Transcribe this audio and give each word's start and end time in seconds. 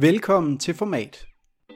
Velkommen 0.00 0.58
til 0.58 0.74
Format. 0.74 1.26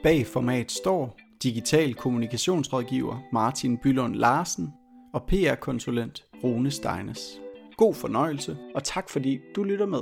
Bag 0.03 0.27
Format 0.27 0.71
står 0.71 1.17
digital 1.43 1.93
kommunikationsrådgiver 1.93 3.23
Martin 3.33 3.77
Bylund 3.83 4.15
Larsen 4.15 4.69
og 5.13 5.23
PR-konsulent 5.27 6.23
Rune 6.43 6.71
Steines. 6.71 7.19
God 7.77 7.93
fornøjelse, 7.93 8.57
og 8.75 8.83
tak 8.83 9.09
fordi 9.09 9.39
du 9.55 9.63
lytter 9.63 9.85
med. 9.85 9.99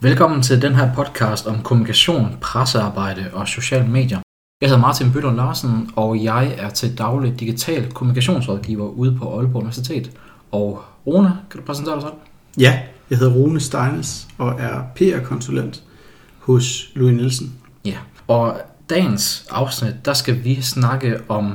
Velkommen 0.00 0.42
til 0.42 0.62
den 0.62 0.74
her 0.74 0.94
podcast 0.94 1.46
om 1.46 1.62
kommunikation, 1.62 2.26
pressearbejde 2.40 3.30
og 3.32 3.48
sociale 3.48 3.88
medier. 3.88 4.20
Jeg 4.60 4.68
hedder 4.68 4.82
Martin 4.82 5.12
Bylund 5.12 5.36
Larsen, 5.36 5.90
og 5.96 6.24
jeg 6.24 6.54
er 6.58 6.70
til 6.70 6.98
daglig 6.98 7.40
digital 7.40 7.92
kommunikationsrådgiver 7.92 8.88
ude 8.88 9.16
på 9.18 9.38
Aalborg 9.38 9.56
Universitet. 9.56 10.18
Og 10.52 10.84
Rune, 11.06 11.38
kan 11.50 11.60
du 11.60 11.66
præsentere 11.66 11.94
dig 11.94 12.02
selv? 12.02 12.14
Ja, 12.60 12.82
jeg 13.10 13.18
hedder 13.18 13.34
Rune 13.34 13.60
Steines 13.60 14.28
og 14.38 14.60
er 14.60 14.82
PR-konsulent 14.94 15.84
hos 16.48 16.90
Louis 16.94 17.16
Nielsen. 17.16 17.54
Ja, 17.84 17.96
og 18.28 18.60
dagens 18.90 19.46
afsnit, 19.50 19.94
der 20.04 20.12
skal 20.12 20.44
vi 20.44 20.62
snakke 20.62 21.20
om 21.28 21.52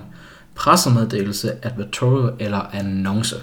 pressemeddelelse, 0.56 1.52
advertorial 1.66 2.34
eller 2.40 2.60
annonce. 2.74 3.36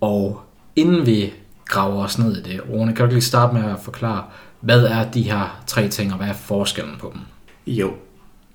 Og 0.00 0.40
inden 0.76 1.06
vi 1.06 1.32
graver 1.64 2.04
os 2.04 2.18
ned 2.18 2.36
i 2.36 2.42
det, 2.42 2.60
Rune, 2.70 2.94
kan 2.94 3.06
du 3.06 3.12
lige 3.12 3.22
starte 3.22 3.54
med 3.54 3.64
at 3.64 3.76
forklare, 3.82 4.24
hvad 4.60 4.84
er 4.84 5.10
de 5.10 5.22
her 5.22 5.62
tre 5.66 5.88
ting, 5.88 6.12
og 6.12 6.18
hvad 6.18 6.28
er 6.28 6.32
forskellen 6.32 6.94
på 7.00 7.12
dem? 7.14 7.20
Jo, 7.66 7.92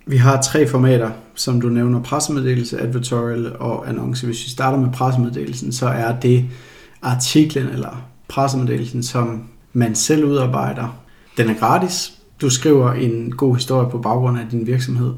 vi 0.05 0.17
har 0.17 0.41
tre 0.41 0.67
formater, 0.67 1.11
som 1.35 1.61
du 1.61 1.69
nævner, 1.69 2.01
pressemeddelelse, 2.01 2.81
advertorial 2.81 3.57
og 3.57 3.89
annonce. 3.89 4.25
Hvis 4.25 4.45
vi 4.45 4.49
starter 4.49 4.77
med 4.77 4.91
pressemeddelelsen, 4.91 5.71
så 5.71 5.87
er 5.87 6.19
det 6.19 6.45
artiklen 7.01 7.67
eller 7.67 8.05
pressemeddelelsen, 8.27 9.03
som 9.03 9.43
man 9.73 9.95
selv 9.95 10.25
udarbejder. 10.25 10.99
Den 11.37 11.49
er 11.49 11.53
gratis. 11.53 12.13
Du 12.43 12.49
skriver 12.49 12.93
en 12.93 13.31
god 13.31 13.55
historie 13.55 13.89
på 13.89 13.97
baggrund 13.97 14.39
af 14.39 14.45
din 14.51 14.67
virksomhed. 14.67 15.13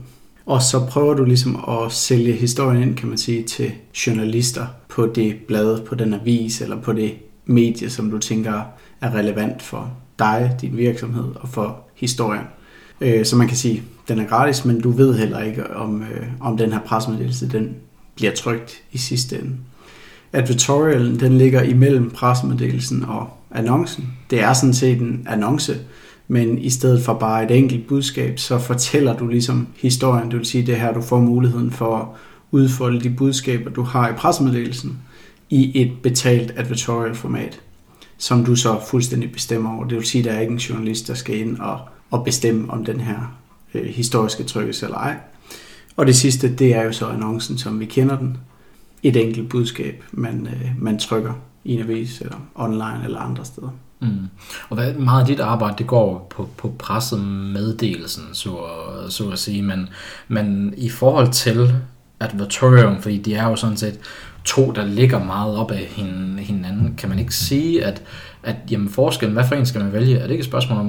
Og 0.45 0.61
så 0.61 0.85
prøver 0.85 1.13
du 1.13 1.23
ligesom 1.23 1.55
at 1.69 1.91
sælge 1.91 2.33
historien 2.33 2.81
ind, 2.81 2.95
kan 2.95 3.09
man 3.09 3.17
sige, 3.17 3.43
til 3.43 3.71
journalister 4.07 4.65
på 4.89 5.05
det 5.05 5.35
blad, 5.47 5.81
på 5.81 5.95
den 5.95 6.13
avis 6.13 6.61
eller 6.61 6.81
på 6.81 6.93
det 6.93 7.13
medie, 7.45 7.89
som 7.89 8.11
du 8.11 8.19
tænker 8.19 8.61
er 9.01 9.15
relevant 9.15 9.61
for 9.61 9.91
dig, 10.19 10.57
din 10.61 10.77
virksomhed 10.77 11.25
og 11.35 11.49
for 11.49 11.79
historien. 11.95 12.43
Øh, 13.01 13.25
så 13.25 13.35
man 13.35 13.47
kan 13.47 13.57
sige, 13.57 13.83
den 14.07 14.19
er 14.19 14.27
gratis, 14.27 14.65
men 14.65 14.81
du 14.81 14.89
ved 14.89 15.17
heller 15.17 15.41
ikke, 15.41 15.75
om, 15.75 16.01
øh, 16.01 16.27
om 16.39 16.57
den 16.57 16.71
her 16.71 16.79
pressemeddelelse 16.79 17.49
den 17.49 17.75
bliver 18.15 18.31
trygt 18.31 18.81
i 18.91 18.97
sidste 18.97 19.39
ende. 19.39 19.51
Advertorialen 20.33 21.19
den 21.19 21.37
ligger 21.37 21.61
imellem 21.61 22.09
pressemeddelelsen 22.09 23.05
og 23.05 23.29
annoncen. 23.51 24.13
Det 24.29 24.39
er 24.39 24.53
sådan 24.53 24.73
set 24.73 25.01
en 25.01 25.27
annonce, 25.29 25.77
men 26.27 26.57
i 26.57 26.69
stedet 26.69 27.03
for 27.03 27.13
bare 27.13 27.43
et 27.43 27.51
enkelt 27.51 27.87
budskab, 27.87 28.39
så 28.39 28.59
fortæller 28.59 29.17
du 29.17 29.27
ligesom 29.27 29.67
historien. 29.75 30.31
Det 30.31 30.37
vil 30.37 30.45
sige, 30.45 30.65
det 30.65 30.75
her, 30.75 30.93
du 30.93 31.01
får 31.01 31.19
muligheden 31.19 31.71
for 31.71 31.97
at 31.97 32.07
udfolde 32.51 33.01
de 33.01 33.09
budskaber, 33.09 33.69
du 33.69 33.81
har 33.81 34.09
i 34.09 34.13
pressemeddelelsen 34.13 34.99
i 35.49 35.81
et 35.81 35.91
betalt 36.03 36.53
advertorial 36.57 37.15
format, 37.15 37.61
som 38.17 38.45
du 38.45 38.55
så 38.55 38.79
fuldstændig 38.89 39.31
bestemmer 39.31 39.75
over. 39.75 39.87
Det 39.87 39.97
vil 39.97 40.05
sige, 40.05 40.21
at 40.21 40.25
der 40.25 40.31
er 40.31 40.41
ikke 40.41 40.53
en 40.53 40.59
journalist, 40.59 41.07
der 41.07 41.13
skal 41.13 41.37
ind 41.37 41.57
og, 41.57 41.79
og 42.11 42.23
bestemme, 42.23 42.71
om 42.71 42.85
den 42.85 42.99
her 42.99 43.37
øh, 43.73 43.85
historiske 43.85 44.43
trykkes 44.43 44.83
eller 44.83 44.97
ej. 44.97 45.15
Og 45.95 46.05
det 46.05 46.15
sidste, 46.15 46.55
det 46.55 46.75
er 46.75 46.83
jo 46.83 46.91
så 46.91 47.07
annoncen, 47.07 47.57
som 47.57 47.79
vi 47.79 47.85
kender 47.85 48.17
den. 48.17 48.37
Et 49.03 49.15
enkelt 49.15 49.49
budskab, 49.49 50.03
man, 50.11 50.47
øh, 50.47 50.71
man 50.79 50.99
trykker 50.99 51.33
i 51.63 51.73
en 51.73 51.79
avis, 51.79 52.21
eller 52.21 52.37
online 52.55 53.01
eller 53.03 53.19
andre 53.19 53.45
steder. 53.45 53.69
Mm. 53.99 54.29
Og 54.69 54.75
hvad, 54.75 54.93
meget 54.93 55.21
af 55.21 55.27
dit 55.27 55.39
arbejde, 55.39 55.75
det 55.77 55.87
går 55.87 56.27
på, 56.35 56.49
på 56.57 56.75
pressemeddelelsen, 56.79 58.23
så, 58.33 58.57
så 59.09 59.29
at 59.29 59.39
sige, 59.39 59.61
men, 59.61 59.89
men 60.27 60.73
i 60.77 60.89
forhold 60.89 61.31
til 61.31 61.73
advertorium, 62.19 63.01
fordi 63.01 63.17
de 63.17 63.35
er 63.35 63.49
jo 63.49 63.55
sådan 63.55 63.77
set 63.77 63.99
to, 64.45 64.71
der 64.71 64.85
ligger 64.85 65.23
meget 65.23 65.57
op 65.57 65.71
af 65.71 65.89
hinanden, 66.37 66.95
kan 66.97 67.09
man 67.09 67.19
ikke 67.19 67.35
sige, 67.35 67.85
at, 67.85 68.01
at 68.43 68.55
jamen, 68.71 68.89
forskellen, 68.89 69.33
hvad 69.33 69.47
for 69.47 69.55
en 69.55 69.65
skal 69.65 69.83
man 69.83 69.93
vælge? 69.93 70.17
Er 70.17 70.23
det 70.23 70.31
ikke 70.31 70.41
et 70.41 70.47
spørgsmål 70.47 70.79
om, 70.79 70.87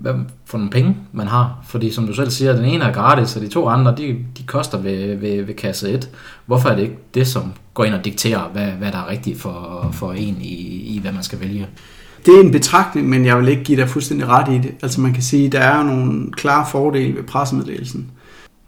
hvad 0.00 0.14
for 0.44 0.58
nogle 0.58 0.70
penge 0.70 0.96
man 1.12 1.26
har? 1.26 1.64
Fordi 1.68 1.92
som 1.92 2.06
du 2.06 2.12
selv 2.12 2.30
siger, 2.30 2.56
den 2.56 2.64
ene 2.64 2.84
er 2.84 2.92
gratis, 2.92 3.36
og 3.36 3.42
de 3.42 3.48
to 3.48 3.68
andre, 3.68 3.94
de, 3.96 4.16
de 4.38 4.42
koster 4.42 4.78
ved, 4.78 5.16
ved, 5.16 5.42
ved 5.42 5.54
kasse 5.54 5.90
1. 5.90 6.10
Hvorfor 6.46 6.68
er 6.68 6.74
det 6.74 6.82
ikke 6.82 6.98
det, 7.14 7.26
som 7.26 7.52
går 7.74 7.84
ind 7.84 7.94
og 7.94 8.04
dikterer, 8.04 8.48
hvad, 8.48 8.66
hvad 8.66 8.92
der 8.92 8.98
er 8.98 9.10
rigtigt 9.10 9.40
for, 9.40 9.88
for 9.92 10.12
en 10.12 10.36
i, 10.40 10.54
i, 10.96 10.98
hvad 10.98 11.12
man 11.12 11.22
skal 11.22 11.40
vælge? 11.40 11.68
Det 12.26 12.36
er 12.36 12.40
en 12.40 12.52
betragtning, 12.52 13.08
men 13.08 13.26
jeg 13.26 13.38
vil 13.38 13.48
ikke 13.48 13.64
give 13.64 13.80
dig 13.80 13.88
fuldstændig 13.88 14.28
ret 14.28 14.54
i 14.54 14.58
det. 14.58 14.74
Altså 14.82 15.00
man 15.00 15.12
kan 15.12 15.22
sige, 15.22 15.46
at 15.46 15.52
der 15.52 15.60
er 15.60 15.82
nogle 15.82 16.32
klare 16.32 16.66
fordele 16.70 17.16
ved 17.16 17.22
pressemeddelelsen. 17.22 18.10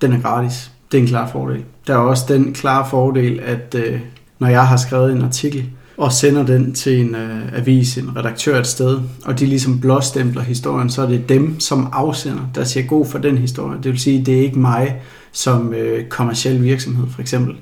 Den 0.01 0.13
er 0.13 0.21
gratis. 0.21 0.71
Det 0.93 0.99
er 0.99 1.03
en 1.03 1.09
klar 1.09 1.31
fordel. 1.33 1.65
Der 1.87 1.95
er 1.95 1.99
også 1.99 2.25
den 2.29 2.53
klare 2.53 2.87
fordel, 2.91 3.41
at 3.41 3.75
øh, 3.75 4.01
når 4.39 4.49
jeg 4.49 4.69
har 4.69 4.77
skrevet 4.77 5.13
en 5.13 5.23
artikel, 5.23 5.71
og 5.97 6.13
sender 6.13 6.47
den 6.47 6.75
til 6.75 7.01
en 7.01 7.15
øh, 7.15 7.59
avis, 7.59 7.99
en 7.99 8.17
redaktør 8.17 8.61
et 8.61 8.67
sted, 8.67 9.01
og 9.25 9.39
de 9.41 9.47
ligesom 9.47 9.81
blåstempler 9.81 10.43
historien, 10.43 10.91
så 10.91 11.03
er 11.03 11.07
det 11.07 11.29
dem 11.29 11.61
som 11.61 11.89
afsender, 11.93 12.43
der 12.55 12.65
siger 12.65 12.87
god 12.87 13.07
for 13.07 13.19
den 13.19 13.39
historie. 13.39 13.77
Det 13.83 13.93
vil 13.93 14.01
sige, 14.01 14.25
det 14.25 14.39
er 14.39 14.43
ikke 14.43 14.59
mig 14.59 14.97
som 15.33 15.75
øh, 15.75 16.09
kommersiel 16.09 16.63
virksomhed 16.63 17.07
for 17.11 17.21
eksempel, 17.21 17.57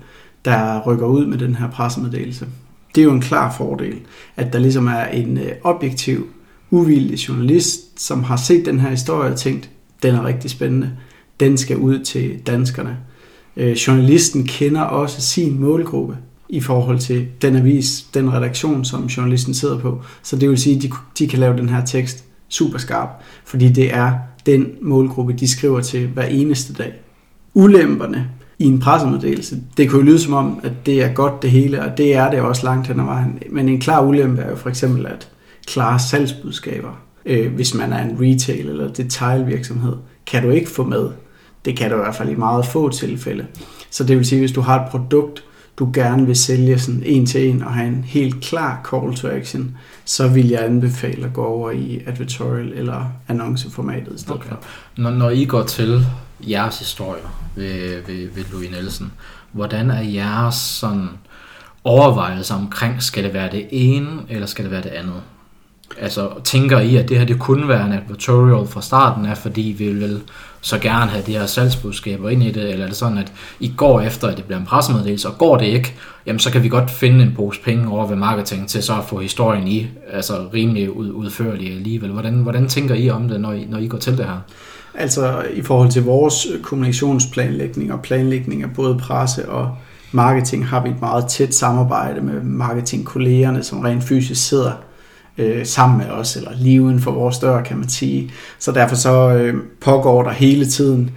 der 0.44 0.81
rykker 0.87 1.06
ud 1.06 1.27
med 1.27 1.38
den 1.38 1.54
her 1.54 1.71
pressemeddelelse. 1.71 2.47
Det 2.94 3.00
er 3.00 3.05
jo 3.05 3.12
en 3.12 3.21
klar 3.21 3.55
fordel, 3.56 4.00
at 4.37 4.53
der 4.53 4.59
ligesom 4.59 4.87
er 4.87 5.05
en 5.05 5.38
øh, 5.38 5.53
objektiv, 5.62 6.27
uvildig 6.71 7.28
journalist, 7.28 8.00
som 8.00 8.22
har 8.22 8.37
set 8.37 8.66
den 8.66 8.81
her 8.81 8.91
historie 8.91 9.32
og 9.32 9.38
tænkt, 9.38 9.71
den 10.03 10.15
er 10.15 10.25
rigtig 10.25 10.50
spændende, 10.50 10.91
den 11.41 11.59
skal 11.59 11.77
ud 11.77 11.99
til 11.99 12.38
danskerne. 12.47 12.97
Øh, 13.56 13.72
journalisten 13.72 14.47
kender 14.47 14.81
også 14.81 15.21
sin 15.21 15.60
målgruppe 15.60 16.16
i 16.49 16.60
forhold 16.60 16.99
til 16.99 17.27
den 17.43 17.56
avis, 17.56 18.06
den 18.15 18.33
redaktion, 18.33 18.84
som 18.84 19.06
journalisten 19.06 19.54
sidder 19.54 19.78
på. 19.78 20.03
Så 20.22 20.37
det 20.37 20.50
vil 20.50 20.59
sige, 20.59 20.77
at 20.77 20.83
de, 20.83 20.91
de 21.19 21.28
kan 21.28 21.38
lave 21.38 21.56
den 21.56 21.69
her 21.69 21.84
tekst 21.84 22.25
super 22.49 22.78
skarp, 22.78 23.09
fordi 23.44 23.69
det 23.69 23.94
er 23.94 24.12
den 24.47 24.66
målgruppe, 24.83 25.33
de 25.33 25.49
skriver 25.49 25.81
til 25.81 26.06
hver 26.06 26.25
eneste 26.25 26.72
dag. 26.72 26.93
Ulemperne 27.54 28.31
i 28.59 28.65
en 28.65 28.81
pressemeddelelse, 28.81 29.56
det 29.76 29.91
kunne 29.91 30.00
jo 30.00 30.06
lyde 30.06 30.19
som 30.19 30.34
om, 30.34 30.60
at 30.62 30.72
det 30.87 31.03
er 31.03 31.12
godt 31.12 31.42
det 31.42 31.50
hele, 31.50 31.82
og 31.82 31.98
det 31.98 32.16
er 32.16 32.31
det 32.31 32.41
også 32.41 32.65
langt 32.65 32.87
hen 32.87 33.00
ad 33.00 33.04
vejen. 33.04 33.42
Men 33.50 33.69
en 33.69 33.81
klar 33.81 34.03
ulempe 34.03 34.42
er 34.42 34.50
jo 34.50 34.56
for 34.56 34.69
eksempel 34.69 35.06
at 35.06 35.28
klare 35.66 35.98
salgsbudskaber. 35.98 37.00
Øh, 37.26 37.54
hvis 37.54 37.75
man 37.75 37.92
er 37.92 38.04
en 38.04 38.16
retail 38.20 38.69
eller 38.69 38.92
detailvirksomhed, 38.92 39.97
kan 40.26 40.42
du 40.42 40.50
ikke 40.50 40.70
få 40.70 40.84
med. 40.84 41.09
Det 41.65 41.76
kan 41.76 41.91
du 41.91 41.97
i 41.97 41.98
hvert 41.98 42.15
fald 42.15 42.28
i 42.28 42.34
meget 42.34 42.66
få 42.66 42.88
tilfælde. 42.88 43.47
Så 43.91 44.04
det 44.04 44.16
vil 44.16 44.26
sige, 44.26 44.38
hvis 44.38 44.53
du 44.53 44.60
har 44.60 44.84
et 44.84 44.91
produkt, 44.91 45.44
du 45.78 45.91
gerne 45.94 46.26
vil 46.26 46.36
sælge 46.36 46.78
sådan 46.78 47.03
en 47.06 47.26
til 47.26 47.48
en 47.48 47.62
og 47.62 47.75
have 47.75 47.88
en 47.88 48.04
helt 48.06 48.41
klar 48.41 48.91
call 48.91 49.15
to 49.15 49.28
action, 49.28 49.76
så 50.04 50.28
vil 50.28 50.48
jeg 50.48 50.65
anbefale 50.65 51.26
at 51.26 51.32
gå 51.32 51.44
over 51.44 51.71
i 51.71 52.00
advertorial 52.06 52.72
eller 52.75 53.12
annonceformatet 53.28 54.15
i 54.15 54.19
stedet 54.19 54.41
okay. 54.41 54.48
for. 54.48 54.59
Når, 54.97 55.10
når 55.10 55.31
I 55.31 55.44
går 55.44 55.62
til 55.62 56.06
jeres 56.41 56.78
historier 56.78 57.49
ved, 57.56 58.03
ved, 58.06 58.28
ved 58.34 58.45
Louis 58.53 58.71
Nielsen, 58.71 59.12
hvordan 59.53 59.91
er 59.91 60.03
jeres 60.03 60.55
sådan 60.55 61.09
overvejelser 61.84 62.55
omkring, 62.55 63.03
skal 63.03 63.25
det 63.25 63.34
være 63.34 63.50
det 63.50 63.67
ene, 63.71 64.11
eller 64.28 64.47
skal 64.47 64.65
det 64.65 64.72
være 64.72 64.83
det 64.83 64.91
andet? 64.91 65.22
Altså, 66.00 66.31
tænker 66.45 66.81
I, 66.81 66.97
at 66.97 67.09
det 67.09 67.19
her 67.19 67.25
det 67.25 67.39
kunne 67.39 67.69
være 67.69 67.87
en 67.87 67.93
advertorial 67.93 68.67
fra 68.67 68.83
starten 68.83 69.27
af, 69.27 69.39
fordi 69.39 69.75
vi 69.78 69.93
vil 69.93 70.22
så 70.61 70.78
gerne 70.78 71.11
have 71.11 71.25
de 71.27 71.33
her 71.33 71.47
salgsbudskaber 71.47 72.28
ind 72.28 72.43
i 72.43 72.51
det, 72.51 72.71
eller 72.71 72.84
er 72.84 72.89
det 72.89 72.97
sådan, 72.97 73.19
at 73.19 73.33
I 73.61 73.72
går 73.77 74.01
efter, 74.01 74.28
at 74.28 74.37
det 74.37 74.45
bliver 74.45 74.59
en 74.59 74.66
pressemeddelelse, 74.66 75.28
og 75.28 75.39
går 75.39 75.56
det 75.56 75.66
ikke, 75.66 75.95
jamen 76.27 76.39
så 76.39 76.51
kan 76.51 76.62
vi 76.62 76.69
godt 76.69 76.91
finde 76.91 77.25
en 77.25 77.34
pose 77.34 77.61
penge 77.61 77.89
over 77.89 78.06
ved 78.06 78.16
marketing 78.16 78.69
til 78.69 78.83
så 78.83 78.99
at 78.99 79.05
få 79.05 79.21
historien 79.21 79.69
i, 79.69 79.89
altså 80.11 80.49
rimelig 80.55 80.97
ud, 80.97 81.11
udførlig 81.11 81.72
alligevel. 81.72 82.10
Hvordan, 82.10 82.34
hvordan 82.34 82.69
tænker 82.69 82.95
I 82.95 83.10
om 83.10 83.28
det, 83.28 83.41
når 83.41 83.53
I, 83.53 83.65
når 83.65 83.78
I 83.78 83.89
går 83.89 83.98
til 83.98 84.19
det 84.19 84.25
her? 84.25 84.39
Altså 84.95 85.43
i 85.55 85.63
forhold 85.63 85.91
til 85.91 86.03
vores 86.05 86.47
kommunikationsplanlægning 86.63 87.93
og 87.93 88.03
planlægning 88.03 88.63
af 88.63 88.69
både 88.75 88.99
presse 88.99 89.49
og 89.49 89.77
marketing, 90.13 90.67
har 90.67 90.83
vi 90.83 90.89
et 90.89 91.01
meget 91.01 91.27
tæt 91.27 91.55
samarbejde 91.55 92.21
med 92.21 92.43
marketingkollegerne, 92.43 93.63
som 93.63 93.81
rent 93.81 94.05
fysisk 94.05 94.49
sidder 94.49 94.73
øh, 95.39 95.67
sammen 95.67 95.99
med 95.99 96.07
os, 96.07 96.37
eller 96.37 96.51
lige 96.57 96.83
uden 96.83 97.01
for 97.01 97.11
vores 97.11 97.39
dør, 97.39 97.63
kan 97.63 97.79
man 97.79 97.89
sige. 97.89 98.31
Så 98.59 98.73
derfor 98.73 98.97
så 98.97 99.35
øh, 99.35 99.55
pågår 99.81 100.23
der 100.23 100.31
hele 100.31 100.67
tiden 100.67 101.11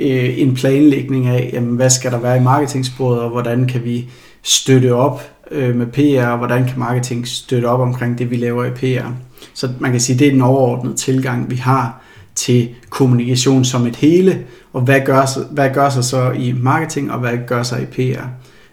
øh, 0.00 0.38
en 0.38 0.54
planlægning 0.54 1.26
af, 1.26 1.50
jamen, 1.52 1.76
hvad 1.76 1.90
skal 1.90 2.12
der 2.12 2.18
være 2.18 2.36
i 2.36 2.42
marketingsporet, 2.42 3.20
og 3.20 3.30
hvordan 3.30 3.66
kan 3.66 3.84
vi 3.84 4.08
støtte 4.42 4.94
op 4.94 5.22
øh, 5.50 5.76
med 5.76 5.86
PR, 5.86 6.26
og 6.26 6.38
hvordan 6.38 6.64
kan 6.64 6.78
marketing 6.78 7.28
støtte 7.28 7.66
op 7.66 7.80
omkring 7.80 8.18
det, 8.18 8.30
vi 8.30 8.36
laver 8.36 8.64
i 8.64 8.70
PR. 8.70 9.06
Så 9.54 9.68
man 9.80 9.90
kan 9.90 10.00
sige, 10.00 10.18
det 10.18 10.26
er 10.26 10.30
den 10.30 10.40
overordnede 10.40 10.96
tilgang, 10.96 11.50
vi 11.50 11.56
har 11.56 12.03
til 12.34 12.68
kommunikation 12.90 13.64
som 13.64 13.86
et 13.86 13.96
hele, 13.96 14.42
og 14.72 14.80
hvad 14.80 15.00
gør, 15.04 15.52
hvad 15.52 15.70
gør 15.70 15.90
sig 15.90 16.04
så 16.04 16.30
i 16.30 16.52
marketing, 16.52 17.12
og 17.12 17.18
hvad 17.18 17.38
gør 17.46 17.62
sig 17.62 17.82
i 17.82 17.84
PR. 17.84 18.24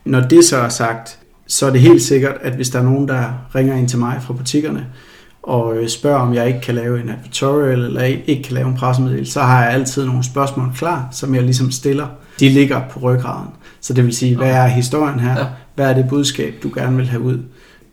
Når 0.06 0.20
det 0.20 0.46
så 0.46 0.58
er 0.58 0.70
sagt, 0.70 1.20
så 1.48 1.66
er 1.66 1.70
det 1.72 1.82
helt 1.82 2.02
sikkert, 2.02 2.36
at 2.42 2.54
hvis 2.54 2.70
der 2.70 2.80
er 2.80 2.84
nogen, 2.84 3.08
der 3.08 3.24
ringer 3.56 3.76
ind 3.76 3.90
til 3.90 4.00
mig 4.00 4.20
fra 4.22 4.34
butikkerne 4.34 4.88
og 5.44 5.78
øh, 5.78 5.90
spørger, 5.90 6.20
om 6.20 6.34
jeg 6.34 6.48
ikke 6.48 6.62
kan 6.62 6.76
lave 6.76 7.02
en 7.02 7.10
advertorial, 7.10 7.80
eller 7.80 8.02
ikke 8.02 8.44
kan 8.44 8.54
lave 8.54 8.68
en 8.68 8.78
pressemeddelelse, 8.78 9.34
så 9.34 9.42
har 9.42 9.64
jeg 9.64 9.74
altid 9.74 10.06
nogle 10.06 10.24
spørgsmål 10.24 10.72
klar, 10.76 11.08
som 11.12 11.36
jeg 11.36 11.44
ligesom 11.44 11.72
stiller. 11.72 12.08
De 12.40 12.50
ligger 12.50 12.82
på 12.90 13.00
ryggraden. 13.00 13.48
Så 13.82 13.94
det 13.94 14.06
vil 14.06 14.16
sige, 14.16 14.38
hvad 14.38 14.52
er 14.52 14.68
historien 14.68 15.20
her? 15.20 15.46
Hvad 15.76 15.90
er 15.90 15.94
det 15.94 16.06
budskab, 16.10 16.54
du 16.64 16.72
gerne 16.76 16.98
vil 16.98 17.08
have 17.08 17.22
ud? 17.22 17.40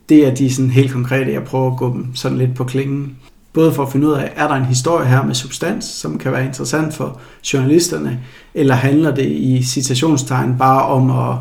Det 0.09 0.27
er 0.27 0.35
de 0.35 0.53
sådan 0.53 0.71
helt 0.71 0.91
konkrete, 0.91 1.33
jeg 1.33 1.43
prøver 1.43 1.71
at 1.71 1.77
gå 1.77 1.93
dem 1.93 2.15
sådan 2.15 2.37
lidt 2.37 2.55
på 2.55 2.63
klingen. 2.63 3.17
Både 3.53 3.73
for 3.73 3.83
at 3.83 3.91
finde 3.91 4.07
ud 4.07 4.13
af, 4.13 4.33
er 4.35 4.47
der 4.47 4.55
en 4.55 4.65
historie 4.65 5.07
her 5.07 5.23
med 5.23 5.35
substans, 5.35 5.85
som 5.85 6.17
kan 6.17 6.31
være 6.31 6.45
interessant 6.45 6.93
for 6.93 7.21
journalisterne, 7.53 8.19
eller 8.53 8.75
handler 8.75 9.15
det 9.15 9.25
i 9.25 9.63
citationstegn 9.63 10.57
bare 10.57 10.85
om 10.85 11.09
at, 11.09 11.37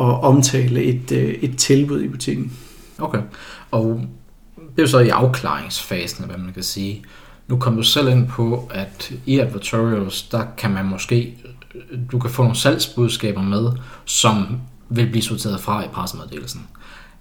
at 0.00 0.22
omtale 0.22 0.82
et, 0.82 1.12
øh, 1.12 1.28
et 1.28 1.58
tilbud 1.58 2.02
i 2.02 2.08
butikken? 2.08 2.52
Okay. 2.98 3.20
Og 3.70 4.00
det 4.56 4.78
er 4.78 4.82
jo 4.82 4.88
så 4.88 4.98
i 4.98 5.08
afklaringsfasen, 5.08 6.24
hvad 6.24 6.36
man 6.36 6.52
kan 6.52 6.62
sige. 6.62 7.04
Nu 7.48 7.56
kom 7.56 7.76
du 7.76 7.82
selv 7.82 8.08
ind 8.08 8.28
på, 8.28 8.70
at 8.74 9.12
i 9.26 9.38
advertorials, 9.38 10.22
der 10.22 10.44
kan 10.56 10.70
man 10.70 10.84
måske, 10.84 11.34
du 12.12 12.18
kan 12.18 12.30
få 12.30 12.42
nogle 12.42 12.56
salgsbudskaber 12.56 13.42
med, 13.42 13.70
som 14.04 14.60
vil 14.88 15.10
blive 15.10 15.22
sorteret 15.22 15.60
fra 15.60 15.84
i 15.84 15.88
pressemeddelelsen. 15.92 16.66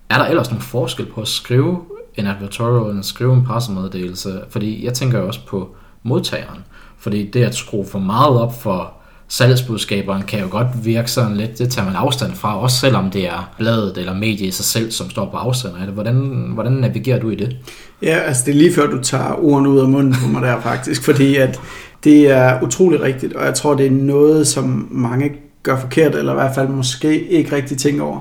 Er 0.10 0.18
der 0.18 0.26
ellers 0.26 0.50
nogen 0.50 0.62
forskel 0.62 1.06
på 1.06 1.22
at 1.22 1.28
skrive 1.28 1.82
en 2.20 2.28
advertorial 2.28 2.92
end 2.92 3.00
at 3.00 3.06
skrive 3.06 3.34
en 3.34 3.46
pressemeddelelse? 3.46 4.42
Fordi 4.50 4.86
jeg 4.86 4.94
tænker 4.94 5.20
også 5.20 5.40
på 5.48 5.76
modtageren. 6.04 6.60
Fordi 6.98 7.32
det 7.32 7.44
at 7.44 7.56
skrue 7.56 7.86
for 7.86 8.00
meget 8.00 8.40
op 8.40 8.62
for 8.62 8.94
salgsbudskaberen 9.28 10.22
kan 10.22 10.40
jo 10.40 10.48
godt 10.50 10.68
virke 10.84 11.12
sådan 11.12 11.38
lidt, 11.38 11.58
det 11.58 11.70
tager 11.72 11.86
man 11.86 11.96
afstand 11.96 12.34
fra, 12.34 12.60
også 12.60 12.78
selvom 12.78 13.10
det 13.10 13.28
er 13.28 13.54
bladet 13.58 13.98
eller 13.98 14.14
mediet 14.14 14.48
i 14.48 14.52
sig 14.52 14.66
selv, 14.66 14.92
som 14.92 15.10
står 15.10 15.26
på 15.26 15.38
afstand 15.38 15.76
af 15.80 15.86
det. 15.86 15.94
Hvordan, 15.94 16.16
hvordan 16.54 16.72
navigerer 16.72 17.20
du 17.20 17.30
i 17.30 17.36
det? 17.36 17.58
Ja, 18.02 18.18
altså 18.18 18.44
det 18.46 18.52
er 18.52 18.56
lige 18.56 18.74
før 18.74 18.88
du 18.88 19.04
tager 19.04 19.44
ordene 19.44 19.70
ud 19.70 19.80
af 19.80 19.88
munden 19.90 20.14
på 20.14 20.28
mig 20.28 20.42
der 20.42 20.62
faktisk, 20.62 21.04
fordi 21.04 21.36
at 21.36 21.60
det 22.04 22.30
er 22.32 22.62
utrolig 22.62 23.02
rigtigt, 23.02 23.34
og 23.34 23.46
jeg 23.46 23.54
tror 23.54 23.74
det 23.74 23.86
er 23.86 23.92
noget, 23.92 24.48
som 24.48 24.88
mange 24.92 25.32
gør 25.64 25.80
forkert, 25.80 26.16
eller 26.16 26.32
i 26.32 26.36
hvert 26.36 26.56
fald 26.56 26.68
måske 26.68 27.28
ikke 27.30 27.56
rigtig 27.56 27.78
tænker 27.78 28.04
over. 28.04 28.20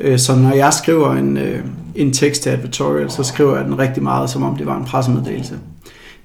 Øh, 0.00 0.18
så 0.18 0.36
når 0.36 0.52
jeg 0.52 0.72
skriver 0.72 1.12
en, 1.12 1.36
øh, 1.36 1.64
en 1.94 2.12
tekst 2.12 2.42
til 2.42 2.50
advertorial, 2.50 3.10
så 3.10 3.22
skriver 3.22 3.56
jeg 3.56 3.64
den 3.64 3.78
rigtig 3.78 4.02
meget, 4.02 4.30
som 4.30 4.42
om 4.42 4.56
det 4.56 4.66
var 4.66 4.76
en 4.76 4.84
pressemeddelelse. 4.84 5.58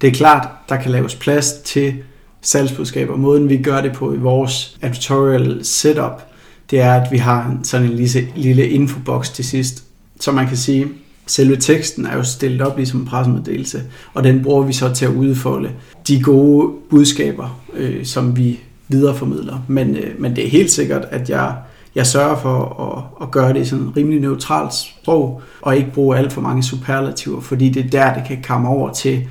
Det 0.00 0.06
er 0.06 0.12
klart, 0.12 0.48
der 0.68 0.76
kan 0.76 0.90
laves 0.90 1.14
plads 1.14 1.52
til 1.52 1.94
salgsbudskaber. 2.40 3.16
Måden 3.16 3.48
vi 3.48 3.56
gør 3.56 3.80
det 3.80 3.92
på 3.92 4.14
i 4.14 4.16
vores 4.16 4.78
advertorial 4.82 5.64
setup, 5.64 6.22
det 6.70 6.80
er, 6.80 6.94
at 6.94 7.12
vi 7.12 7.18
har 7.18 7.58
sådan 7.62 7.86
en 7.86 7.92
lille, 7.92 8.28
lille 8.36 8.68
infoboks 8.68 9.30
til 9.30 9.44
sidst. 9.44 9.84
Så 10.20 10.32
man 10.32 10.48
kan 10.48 10.56
sige, 10.56 10.86
selve 11.26 11.56
teksten 11.56 12.06
er 12.06 12.16
jo 12.16 12.22
stillet 12.22 12.60
op 12.60 12.76
ligesom 12.76 13.00
en 13.00 13.06
pressemeddelelse, 13.06 13.82
og 14.14 14.24
den 14.24 14.42
bruger 14.42 14.62
vi 14.62 14.72
så 14.72 14.94
til 14.94 15.04
at 15.04 15.12
udfolde 15.12 15.70
de 16.08 16.22
gode 16.22 16.72
budskaber, 16.90 17.60
øh, 17.74 18.04
som 18.04 18.36
vi 18.36 18.60
videreformidler. 18.88 19.64
Men, 19.68 19.96
øh, 19.96 20.20
men 20.20 20.36
det 20.36 20.44
er 20.44 20.50
helt 20.50 20.70
sikkert, 20.70 21.04
at 21.10 21.30
jeg, 21.30 21.54
jeg 21.96 22.06
sørger 22.06 22.36
for 22.36 22.82
at, 23.20 23.26
at 23.26 23.30
gøre 23.30 23.52
det 23.52 23.60
i 23.60 23.64
sådan 23.64 23.96
rimelig 23.96 24.20
neutralt 24.20 24.74
sprog, 24.74 25.42
og 25.62 25.76
ikke 25.76 25.90
bruge 25.90 26.16
alt 26.16 26.32
for 26.32 26.40
mange 26.40 26.62
superlativer, 26.62 27.40
fordi 27.40 27.68
det 27.68 27.84
er 27.84 27.90
der, 27.90 28.14
det 28.14 28.24
kan 28.26 28.42
komme 28.42 28.68
over 28.68 28.92
til 28.92 29.28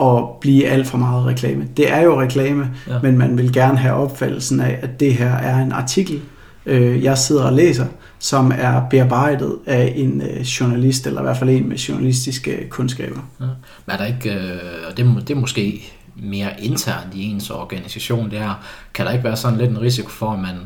at 0.00 0.24
blive 0.40 0.66
alt 0.66 0.86
for 0.86 0.98
meget 0.98 1.26
reklame. 1.26 1.68
Det 1.76 1.92
er 1.92 2.00
jo 2.00 2.20
reklame, 2.20 2.70
ja. 2.88 2.98
men 3.02 3.18
man 3.18 3.38
vil 3.38 3.52
gerne 3.52 3.78
have 3.78 3.94
opfattelsen 3.94 4.60
af, 4.60 4.78
at 4.82 5.00
det 5.00 5.14
her 5.14 5.30
er 5.30 5.62
en 5.62 5.72
artikel, 5.72 6.20
øh, 6.66 7.04
jeg 7.04 7.18
sidder 7.18 7.44
og 7.44 7.52
læser, 7.52 7.86
som 8.18 8.52
er 8.58 8.82
bearbejdet 8.90 9.56
af 9.66 9.92
en 9.96 10.22
øh, 10.22 10.40
journalist, 10.40 11.06
eller 11.06 11.20
i 11.20 11.24
hvert 11.24 11.36
fald 11.36 11.50
en 11.50 11.68
med 11.68 11.76
journalistiske 11.76 12.68
kundskaber. 12.70 13.20
Ja. 13.40 13.46
Men 13.86 13.94
er 13.94 13.96
der 13.96 14.04
ikke, 14.04 14.30
øh, 14.30 14.60
og 14.90 14.96
det, 14.96 15.28
det 15.28 15.30
er 15.30 15.40
måske 15.40 15.92
mere 16.16 16.50
internt 16.58 17.14
i 17.14 17.24
ens 17.24 17.50
organisation, 17.50 18.30
det 18.30 18.38
her, 18.38 18.64
kan 18.94 19.06
der 19.06 19.12
ikke 19.12 19.24
være 19.24 19.36
sådan 19.36 19.58
lidt 19.58 19.70
en 19.70 19.80
risiko 19.80 20.08
for, 20.08 20.30
at 20.30 20.38
man 20.38 20.56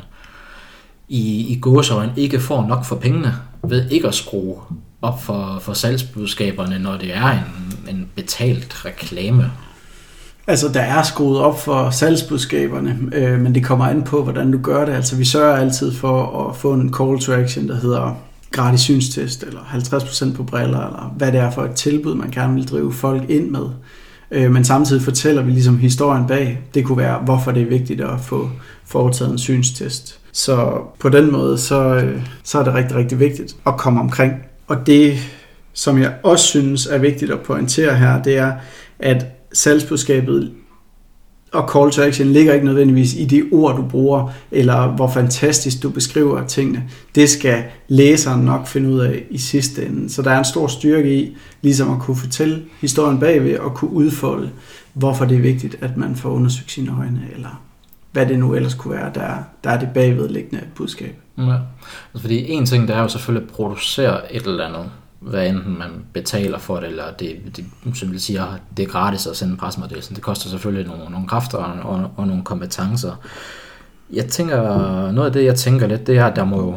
i, 1.09 1.53
i 1.53 1.59
gåsøjne 1.61 2.13
ikke 2.17 2.41
får 2.41 2.67
nok 2.67 2.85
for 2.85 2.97
pengene, 2.97 3.35
ved 3.65 3.91
ikke 3.91 4.09
at 4.09 4.15
skrue 4.15 4.57
op 5.03 5.23
for, 5.23 5.59
for 5.63 5.73
salgsbudskaberne, 5.73 6.79
når 6.79 6.97
det 6.97 7.17
er 7.17 7.31
en, 7.31 7.79
en 7.89 8.09
betalt 8.15 8.85
reklame? 8.85 9.51
Altså, 10.47 10.69
der 10.69 10.81
er 10.81 11.03
skruet 11.03 11.41
op 11.41 11.61
for 11.61 11.91
salgsbudskaberne, 11.91 12.99
øh, 13.13 13.41
men 13.41 13.55
det 13.55 13.65
kommer 13.65 13.85
an 13.85 14.03
på, 14.03 14.23
hvordan 14.23 14.53
du 14.53 14.59
gør 14.63 14.85
det. 14.85 14.93
Altså, 14.93 15.17
vi 15.17 15.25
sørger 15.25 15.57
altid 15.57 15.93
for 15.93 16.49
at 16.49 16.57
få 16.57 16.73
en 16.73 16.95
call 16.95 17.19
to 17.19 17.33
action, 17.33 17.69
der 17.69 17.81
hedder 17.81 18.17
gratis 18.51 18.81
synstest, 18.81 19.43
eller 19.43 19.61
50% 19.61 20.37
på 20.37 20.43
briller, 20.43 20.87
eller 20.87 21.15
hvad 21.17 21.33
det 21.33 21.41
er 21.41 21.51
for 21.51 21.65
et 21.65 21.75
tilbud, 21.75 22.15
man 22.15 22.31
gerne 22.31 22.55
vil 22.55 22.69
drive 22.69 22.93
folk 22.93 23.31
ind 23.31 23.51
med. 23.51 23.67
Øh, 24.31 24.51
men 24.51 24.65
samtidig 24.65 25.03
fortæller 25.03 25.43
vi 25.43 25.51
ligesom 25.51 25.79
historien 25.79 26.27
bag. 26.27 26.59
Det 26.75 26.85
kunne 26.85 26.99
være, 26.99 27.19
hvorfor 27.19 27.51
det 27.51 27.63
er 27.63 27.67
vigtigt 27.67 28.01
at 28.01 28.21
få 28.21 28.51
foretaget 28.85 29.33
en 29.33 29.39
synstest. 29.39 30.19
Så 30.39 30.81
på 30.99 31.09
den 31.09 31.33
måde, 31.33 31.59
så, 31.59 31.95
øh, 31.95 32.23
så 32.43 32.59
er 32.59 32.65
det 32.65 32.75
rigtig, 32.75 32.97
rigtig 32.97 33.19
vigtigt 33.19 33.57
at 33.67 33.77
komme 33.77 34.01
omkring. 34.01 34.33
Og 34.67 34.87
det, 34.87 35.19
som 35.73 35.99
jeg 35.99 36.15
også 36.23 36.45
synes 36.45 36.87
er 36.87 36.99
vigtigt 36.99 37.31
at 37.31 37.41
pointere 37.41 37.97
her, 37.97 38.23
det 38.23 38.37
er, 38.37 38.53
at 38.99 39.27
salgsbudskabet 39.53 40.53
og 41.53 41.71
call 41.73 41.91
to 41.91 42.03
action 42.03 42.29
ligger 42.29 42.53
ikke 42.53 42.67
nødvendigvis 42.67 43.15
i 43.15 43.25
de 43.25 43.49
ord, 43.53 43.77
du 43.77 43.83
bruger, 43.83 44.33
eller 44.51 44.89
hvor 44.97 45.11
fantastisk 45.11 45.83
du 45.83 45.91
beskriver 45.91 46.47
tingene. 46.47 46.85
Det 47.15 47.29
skal 47.31 47.65
læseren 47.89 48.45
nok 48.45 48.67
finde 48.67 48.89
ud 48.89 48.99
af 48.99 49.25
i 49.31 49.39
sidste 49.39 49.87
ende. 49.87 50.11
Så 50.11 50.23
der 50.23 50.31
er 50.31 50.39
en 50.39 50.45
stor 50.45 50.67
styrke 50.67 51.15
i, 51.15 51.37
ligesom 51.63 51.93
at 51.93 51.99
kunne 51.99 52.17
fortælle 52.17 52.65
historien 52.81 53.19
bagved, 53.21 53.59
og 53.59 53.75
kunne 53.75 53.93
udfolde, 53.93 54.51
hvorfor 54.93 55.25
det 55.25 55.37
er 55.37 55.43
vigtigt, 55.43 55.77
at 55.81 55.97
man 55.97 56.17
får 56.17 56.31
undersøgt 56.31 56.71
sine 56.71 56.93
øjne, 56.99 57.23
eller 57.35 57.68
hvad 58.13 58.27
det 58.27 58.39
nu 58.39 58.55
ellers 58.55 58.75
kunne 58.75 58.95
være, 58.95 59.11
der, 59.15 59.37
der 59.65 59.71
er 59.71 59.79
det 59.79 59.89
bagvedliggende 59.95 60.65
budskab. 60.75 61.17
Ja. 61.39 61.43
Altså, 61.43 62.21
fordi 62.21 62.51
en 62.51 62.67
ting, 62.67 62.89
der 62.89 62.95
er 62.95 63.03
jo 63.03 63.09
selvfølgelig 63.09 63.49
at 63.49 63.55
producere 63.55 64.35
et 64.35 64.43
eller 64.43 64.67
andet, 64.67 64.91
hvad 65.21 65.49
enten 65.49 65.79
man 65.79 65.91
betaler 66.13 66.59
for 66.59 66.77
det, 66.81 66.89
eller 66.89 67.13
det, 67.13 67.57
det 67.57 67.65
som 67.95 68.13
vil 68.13 68.21
sige, 68.21 68.43
det 68.77 68.83
er 68.83 68.89
gratis 68.89 69.27
at 69.27 69.37
sende 69.37 69.53
en 69.53 69.59
pressemeddelelse. 69.59 70.15
Det 70.15 70.23
koster 70.23 70.51
selvfølgelig 70.51 70.87
nogle, 70.87 71.11
nogle 71.11 71.29
kræfter 71.29 71.59
og, 71.59 71.91
og, 71.91 72.11
og 72.17 72.27
nogle 72.27 72.45
kompetencer. 72.45 73.13
Jeg 74.13 74.27
tænker, 74.27 74.63
noget 75.13 75.27
af 75.27 75.33
det, 75.33 75.45
jeg 75.45 75.55
tænker 75.57 75.87
lidt, 75.87 76.07
det 76.07 76.19
er, 76.19 76.27
at 76.27 76.37
der 76.37 76.45
må 76.45 76.61
jo 76.61 76.77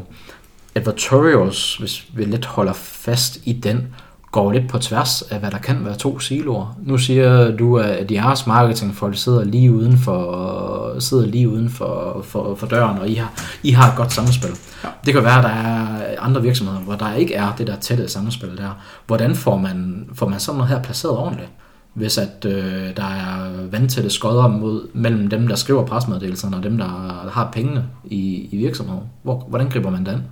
advertorials, 0.76 1.76
hvis 1.76 2.08
vi 2.14 2.24
lidt 2.24 2.46
holder 2.46 2.74
fast 2.74 3.40
i 3.44 3.54
den, 3.54 3.96
går 4.32 4.52
lidt 4.52 4.70
på 4.70 4.78
tværs 4.78 5.22
af, 5.22 5.40
hvad 5.40 5.52
der 5.52 5.58
kan 5.58 5.86
være 5.86 5.96
to 5.96 6.20
siloer. 6.20 6.78
Nu 6.84 6.98
siger 6.98 7.52
du, 7.58 7.78
at 7.78 8.12
jeres 8.12 8.48
marketingfolk 8.48 9.18
sidder 9.18 9.44
lige 9.44 9.72
uden 9.72 9.98
for, 9.98 10.96
sidder 11.00 11.26
lige 11.26 11.50
uden 11.50 11.70
for, 11.70 12.22
for, 12.24 12.56
for 12.56 12.68
døren, 12.68 12.98
og 12.98 13.10
I 13.10 13.14
har, 13.14 13.34
I 13.64 13.72
har 13.72 13.92
et 13.92 13.98
godt 13.98 14.14
samspil. 14.14 14.50
Ja. 14.84 14.90
Det 15.06 15.14
kan 15.14 15.24
være, 15.24 15.38
at 15.38 15.44
der 15.44 15.50
er 15.50 16.16
andre 16.20 16.42
virksomheder, 16.42 16.80
hvor 16.80 16.96
der 16.96 17.14
ikke 17.14 17.34
er 17.34 17.56
det 17.58 17.68
der 17.68 17.76
tætte 17.76 18.08
samspil 18.08 18.58
der. 18.58 18.80
Hvordan 19.08 19.36
får 19.36 19.58
man, 19.58 20.06
får 20.14 20.28
man 20.28 20.40
sådan 20.40 20.58
noget 20.58 20.74
her 20.74 20.82
placeret 20.82 21.18
ordentligt? 21.18 21.50
Hvis 21.94 22.18
at 22.18 22.46
øh, 22.46 22.98
der 22.98 23.04
er 23.04 23.68
vandtætte 23.72 24.10
skodder 24.10 24.48
mod, 24.48 24.88
mellem 24.94 25.28
dem, 25.28 25.48
der 25.48 25.56
skriver 25.56 25.86
presmeddelelserne, 25.86 26.58
og 26.58 26.64
dem, 26.64 26.78
der 26.78 26.88
har 27.32 27.50
pengene 27.54 27.86
i, 28.06 28.50
i 28.52 28.58
virksomheden. 28.58 29.04
Hvor, 29.24 29.46
hvordan 29.50 29.70
griber 29.70 29.90
man 29.90 30.06
den? 30.06 30.24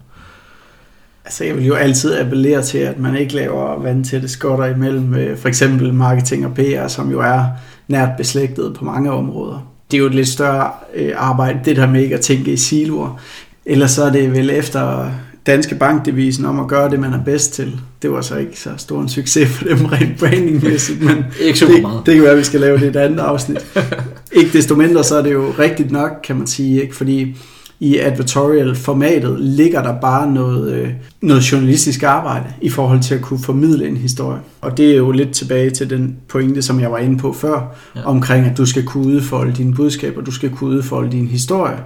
Altså, 1.25 1.43
jeg 1.43 1.55
vil 1.55 1.65
jo 1.65 1.73
altid 1.73 2.15
appellere 2.15 2.61
til, 2.61 2.77
at 2.77 2.99
man 2.99 3.15
ikke 3.15 3.35
laver 3.35 3.81
vandtætte 3.81 4.27
skotter 4.27 4.65
imellem 4.65 5.13
øh, 5.13 5.37
for 5.37 5.47
eksempel 5.47 5.93
marketing 5.93 6.45
og 6.45 6.53
PR, 6.53 6.87
som 6.87 7.11
jo 7.11 7.19
er 7.19 7.43
nært 7.87 8.09
beslægtet 8.17 8.75
på 8.77 8.85
mange 8.85 9.11
områder. 9.11 9.71
Det 9.91 9.97
er 9.97 10.01
jo 10.01 10.07
et 10.07 10.15
lidt 10.15 10.27
større 10.27 10.71
øh, 10.95 11.11
arbejde, 11.15 11.59
det 11.65 11.75
der 11.75 11.87
med 11.87 12.01
ikke 12.01 12.15
at 12.15 12.21
tænke 12.21 12.51
i 12.51 12.57
siloer. 12.57 13.19
Ellers 13.65 13.91
så 13.91 14.03
er 14.03 14.11
det 14.11 14.33
vel 14.33 14.49
efter 14.49 15.11
Danske 15.47 15.75
Bankdevisen 15.75 16.45
om 16.45 16.59
at 16.59 16.67
gøre 16.67 16.89
det, 16.89 16.99
man 16.99 17.13
er 17.13 17.23
bedst 17.23 17.53
til. 17.53 17.79
Det 18.01 18.11
var 18.11 18.21
så 18.21 18.35
ikke 18.35 18.59
så 18.59 18.69
stor 18.77 19.01
en 19.01 19.09
succes 19.09 19.49
for 19.49 19.65
dem 19.65 19.85
rent 19.85 20.19
brandingmæssigt, 20.19 21.03
men 21.03 21.25
ikke 21.41 21.59
super 21.59 21.81
meget. 21.81 21.97
Det, 21.97 22.05
det 22.05 22.15
kan 22.15 22.23
være, 22.23 22.31
at 22.31 22.37
vi 22.37 22.43
skal 22.43 22.59
lave 22.59 22.79
det 22.79 22.87
et 22.87 22.95
andet 22.95 23.19
afsnit. 23.19 23.65
ikke 24.39 24.53
desto 24.53 24.75
mindre, 24.75 25.03
så 25.03 25.17
er 25.17 25.21
det 25.21 25.33
jo 25.33 25.53
rigtigt 25.59 25.91
nok, 25.91 26.11
kan 26.23 26.35
man 26.35 26.47
sige, 26.47 26.81
ikke? 26.81 26.95
fordi 26.95 27.35
i 27.79 27.97
advertorial-formatet 27.97 29.39
ligger 29.39 29.83
der 29.83 29.99
bare 29.99 30.31
noget, 30.31 30.73
øh, 30.73 30.89
noget 31.21 31.51
journalistisk 31.51 32.03
arbejde 32.03 32.45
i 32.61 32.69
forhold 32.69 33.01
til 33.01 33.15
at 33.15 33.21
kunne 33.21 33.39
formidle 33.39 33.87
en 33.87 33.97
historie. 33.97 34.39
Og 34.61 34.77
det 34.77 34.91
er 34.91 34.95
jo 34.97 35.11
lidt 35.11 35.31
tilbage 35.31 35.69
til 35.69 35.89
den 35.89 36.17
pointe, 36.27 36.61
som 36.61 36.79
jeg 36.79 36.91
var 36.91 36.97
inde 36.97 37.17
på 37.17 37.33
før, 37.33 37.75
ja. 37.95 38.01
omkring 38.05 38.45
at 38.45 38.57
du 38.57 38.65
skal 38.65 38.85
kunne 38.85 39.07
udfolde 39.07 39.53
dine 39.53 39.73
budskaber, 39.73 40.21
du 40.21 40.31
skal 40.31 40.49
kunne 40.49 40.69
udfolde 40.69 41.11
din 41.11 41.27
historie 41.27 41.77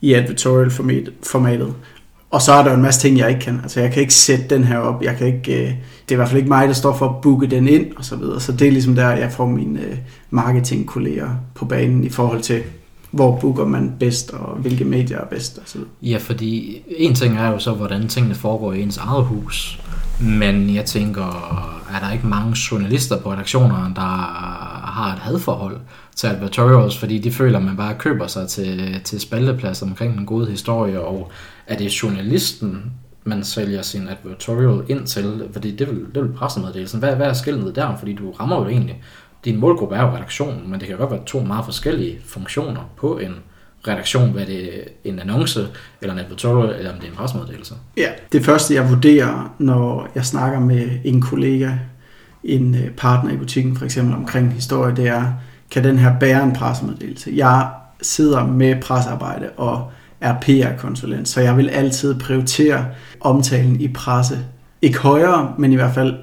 i 0.00 0.14
advertorial-formatet. 0.14 1.74
Og 2.30 2.42
så 2.42 2.52
er 2.52 2.64
der 2.64 2.74
en 2.74 2.82
masse 2.82 3.00
ting, 3.00 3.18
jeg 3.18 3.28
ikke 3.28 3.40
kan. 3.40 3.60
Altså, 3.62 3.80
jeg 3.80 3.92
kan 3.92 4.00
ikke 4.00 4.14
sætte 4.14 4.44
den 4.50 4.64
her 4.64 4.78
op. 4.78 5.02
Jeg 5.02 5.16
kan 5.16 5.26
ikke, 5.26 5.62
øh, 5.62 5.68
det 5.68 6.08
er 6.08 6.12
i 6.12 6.14
hvert 6.14 6.28
fald 6.28 6.38
ikke 6.38 6.48
mig, 6.48 6.68
der 6.68 6.74
står 6.74 6.96
for 6.96 7.08
at 7.08 7.20
booke 7.22 7.46
den 7.46 7.68
ind, 7.68 7.86
og 7.96 8.04
så 8.04 8.16
videre. 8.16 8.40
Så 8.40 8.52
det 8.52 8.66
er 8.66 8.72
ligesom 8.72 8.94
der, 8.94 9.10
jeg 9.10 9.32
får 9.32 9.46
mine 9.46 9.80
øh, 9.80 9.96
marketingkolleger 10.30 11.28
på 11.54 11.64
banen 11.64 12.04
i 12.04 12.08
forhold 12.08 12.40
til, 12.40 12.62
hvor 13.12 13.38
booker 13.40 13.64
man 13.64 13.92
bedst, 13.98 14.30
og 14.30 14.56
hvilke 14.56 14.84
medier 14.84 15.18
er 15.18 15.26
bedst. 15.26 15.58
Og 15.58 15.64
så 15.66 15.78
ja, 16.02 16.18
fordi 16.20 16.82
en 16.88 17.14
ting 17.14 17.36
er 17.36 17.50
jo 17.50 17.58
så, 17.58 17.72
hvordan 17.72 18.08
tingene 18.08 18.34
foregår 18.34 18.72
i 18.72 18.82
ens 18.82 18.96
eget 18.96 19.24
hus. 19.24 19.80
Men 20.20 20.74
jeg 20.74 20.84
tænker, 20.84 21.26
er 21.94 22.00
der 22.06 22.12
ikke 22.12 22.26
mange 22.26 22.56
journalister 22.70 23.18
på 23.18 23.32
redaktionerne, 23.32 23.94
der 23.94 24.00
har 24.92 25.12
et 25.12 25.18
hadforhold 25.18 25.76
til 26.16 26.26
advertorials, 26.26 26.98
fordi 26.98 27.18
de 27.18 27.32
føler, 27.32 27.58
at 27.58 27.64
man 27.64 27.76
bare 27.76 27.94
køber 27.98 28.26
sig 28.26 28.48
til, 28.48 29.00
til 29.04 29.20
spalteplads 29.20 29.82
omkring 29.82 30.18
en 30.18 30.26
god 30.26 30.46
historie, 30.46 31.00
og 31.00 31.30
er 31.66 31.76
det 31.76 32.02
journalisten, 32.02 32.92
man 33.24 33.44
sælger 33.44 33.82
sin 33.82 34.08
advertorial 34.08 34.82
ind 34.88 35.06
til, 35.06 35.48
fordi 35.52 35.76
det 35.76 35.88
vil, 35.88 36.06
det 36.14 36.22
vil 36.22 36.32
pressemeddelelsen. 36.32 36.98
Hvad, 36.98 37.16
hvad 37.16 37.26
er 37.26 37.32
skillet 37.32 37.76
der? 37.76 37.96
Fordi 37.96 38.14
du 38.14 38.30
rammer 38.30 38.56
jo 38.56 38.68
egentlig, 38.68 39.02
din 39.44 39.60
målgruppe 39.60 39.94
er 39.94 40.02
jo 40.02 40.08
redaktionen, 40.08 40.70
men 40.70 40.80
det 40.80 40.88
kan 40.88 40.96
godt 40.96 41.10
være 41.10 41.24
to 41.26 41.40
meget 41.40 41.64
forskellige 41.64 42.18
funktioner 42.24 42.90
på 42.96 43.18
en 43.18 43.34
redaktion, 43.88 44.30
hvad 44.30 44.46
det 44.46 44.64
er 44.64 44.80
en 45.04 45.18
annonce, 45.18 45.68
eller 46.00 46.14
en 46.14 46.20
advertorial, 46.20 46.74
eller 46.78 46.92
om 46.92 46.98
det 46.98 47.06
er 47.06 47.10
en 47.10 47.16
pressemeddelelse. 47.16 47.74
Ja, 47.96 48.08
det 48.32 48.44
første 48.44 48.74
jeg 48.74 48.90
vurderer, 48.90 49.54
når 49.58 50.08
jeg 50.14 50.26
snakker 50.26 50.60
med 50.60 50.90
en 51.04 51.20
kollega, 51.20 51.70
en 52.44 52.74
øh, 52.74 52.90
partner 52.90 53.32
i 53.32 53.36
butikken 53.36 53.76
for 53.76 53.84
eksempel 53.84 54.14
omkring 54.14 54.52
historie, 54.52 54.96
det 54.96 55.08
er, 55.08 55.32
kan 55.70 55.84
den 55.84 55.98
her 55.98 56.18
bære 56.18 56.44
en 56.44 56.52
pressemeddelelse? 56.52 57.32
Jeg 57.36 57.68
sidder 58.02 58.46
med 58.46 58.80
pressearbejde 58.82 59.50
og 59.56 59.90
er 60.20 60.34
PR-konsulent, 60.40 61.28
så 61.28 61.40
jeg 61.40 61.56
vil 61.56 61.68
altid 61.68 62.14
prioritere 62.20 62.86
omtalen 63.20 63.80
i 63.80 63.88
presse. 63.88 64.38
Ikke 64.82 64.98
højere, 64.98 65.54
men 65.58 65.72
i 65.72 65.76
hvert 65.76 65.94
fald 65.94 66.14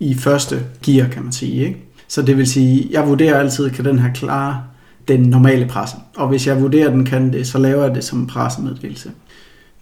i 0.00 0.14
første 0.14 0.60
gear, 0.82 1.08
kan 1.08 1.22
man 1.22 1.32
sige. 1.32 1.66
Ikke? 1.66 1.85
Så 2.08 2.22
det 2.22 2.36
vil 2.36 2.46
sige, 2.46 2.88
jeg 2.90 3.08
vurderer 3.08 3.38
altid, 3.38 3.70
kan 3.70 3.84
den 3.84 3.98
her 3.98 4.12
klare 4.12 4.62
den 5.08 5.20
normale 5.20 5.66
presse. 5.66 5.96
Og 6.16 6.28
hvis 6.28 6.46
jeg 6.46 6.62
vurderer, 6.62 6.86
at 6.86 6.92
den 6.92 7.04
kan 7.04 7.32
det, 7.32 7.46
så 7.46 7.58
laver 7.58 7.84
jeg 7.84 7.94
det 7.94 8.04
som 8.04 8.18
en 8.18 8.26
pressemeddelelse. 8.26 9.10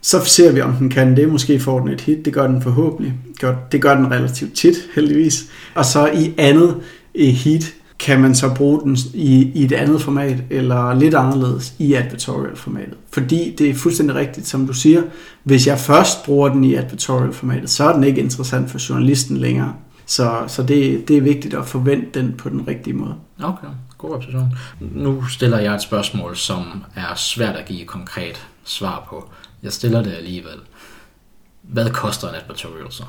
Så 0.00 0.25
ser 0.25 0.52
vi, 0.52 0.61
om 0.61 0.73
den 0.73 0.90
kan 0.90 1.16
det. 1.16 1.28
Måske 1.28 1.61
får 1.61 1.81
den 1.81 1.88
et 1.88 2.00
hit. 2.00 2.25
Det 2.25 2.33
gør 2.33 2.47
den 2.47 2.62
forhåbentlig. 2.62 3.14
Det 3.73 3.81
gør 3.81 3.97
den 3.97 4.11
relativt 4.11 4.54
tit, 4.54 4.75
heldigvis. 4.95 5.47
Og 5.75 5.85
så 5.85 6.07
i 6.07 6.35
andet 6.38 6.75
hit, 7.14 7.75
kan 7.99 8.21
man 8.21 8.35
så 8.35 8.54
bruge 8.54 8.81
den 8.81 8.97
i, 9.14 9.50
i 9.54 9.64
et 9.64 9.73
andet 9.73 10.02
format, 10.02 10.37
eller 10.50 10.95
lidt 10.95 11.14
anderledes 11.14 11.75
i 11.78 11.95
advertorial-formatet. 11.95 12.95
Fordi 13.11 13.54
det 13.59 13.71
er 13.71 13.75
fuldstændig 13.75 14.16
rigtigt, 14.16 14.47
som 14.47 14.66
du 14.66 14.73
siger, 14.73 15.02
hvis 15.43 15.66
jeg 15.66 15.78
først 15.78 16.25
bruger 16.25 16.49
den 16.49 16.64
i 16.64 16.75
advertorial-formatet, 16.75 17.71
så 17.71 17.85
er 17.85 17.93
den 17.93 18.04
ikke 18.04 18.21
interessant 18.21 18.71
for 18.71 18.90
journalisten 18.90 19.37
længere. 19.37 19.75
Så, 20.06 20.44
så 20.46 20.62
det, 20.62 21.08
det 21.08 21.16
er 21.16 21.20
vigtigt 21.20 21.54
at 21.54 21.66
forvente 21.66 22.20
den 22.20 22.34
på 22.37 22.49
den 22.49 22.68
rigtige 22.68 22.94
måde. 22.94 23.14
Okay, 23.42 23.68
god 23.99 24.14
observation. 24.14 24.58
Nu 24.80 25.25
stiller 25.28 25.58
jeg 25.58 25.75
et 25.75 25.82
spørgsmål, 25.82 26.37
som 26.37 26.84
er 26.96 27.14
svært 27.14 27.56
at 27.56 27.64
give 27.64 27.84
konkret 27.84 28.46
svar 28.64 29.06
på. 29.08 29.30
Jeg 29.62 29.73
stiller 29.73 30.02
det 30.02 30.12
alligevel. 30.12 30.58
Hvad 31.62 31.90
koster 31.90 32.28
en 32.28 32.34
advertorial 32.34 32.87
så? 32.90 33.04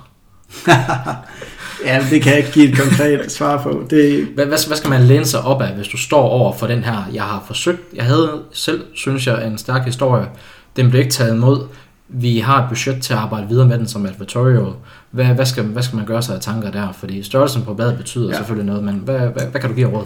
ja, 1.86 2.06
det 2.10 2.22
kan 2.22 2.32
jeg 2.32 2.38
ikke 2.38 2.52
give 2.52 2.70
et 2.70 2.78
konkret 2.78 3.32
svar 3.32 3.64
på. 3.64 3.88
Det... 3.90 4.26
Hvad, 4.26 4.46
hvad, 4.46 4.68
hvad 4.68 4.78
skal 4.78 4.90
man 4.90 5.04
læne 5.04 5.26
sig 5.26 5.42
op 5.42 5.62
af, 5.62 5.76
hvis 5.76 5.88
du 5.88 5.98
står 5.98 6.22
over 6.22 6.54
for 6.54 6.68
den 6.68 6.84
her, 6.84 7.04
jeg 7.14 7.24
har 7.24 7.44
forsøgt, 7.48 7.82
jeg 7.94 8.06
havde 8.06 8.42
selv, 8.52 8.86
synes 8.94 9.28
jeg, 9.28 9.48
en 9.48 9.58
stærk 9.58 9.86
historie, 9.86 10.28
den 10.76 10.90
blev 10.90 11.02
ikke 11.02 11.12
taget 11.12 11.36
imod, 11.36 11.68
vi 12.08 12.40
har 12.40 12.64
et 12.64 12.70
budget 12.70 13.04
til 13.04 13.14
at 13.14 13.20
arbejde 13.20 13.48
videre 13.48 13.68
med 13.68 13.78
den 13.78 13.88
som 13.88 14.06
advertorial. 14.06 14.74
Hvad, 15.16 15.26
hvad, 15.26 15.46
skal, 15.46 15.64
hvad 15.64 15.84
skal 15.84 15.96
man 15.96 16.06
gøre 16.06 16.22
sig 16.22 16.36
af 16.36 16.42
tanker 16.42 16.72
der? 16.72 16.92
Fordi 16.92 17.24
størrelsen 17.24 17.62
på 17.62 17.74
bladet 17.74 17.98
betyder 17.98 18.30
ja. 18.30 18.38
selvfølgelig 18.38 18.66
noget, 18.66 18.84
men 18.84 18.96
hvad, 18.96 19.20
hvad, 19.20 19.44
hvad 19.52 19.62
kan 19.62 19.70
du 19.70 19.76
give 19.76 19.88
råd? 19.88 20.06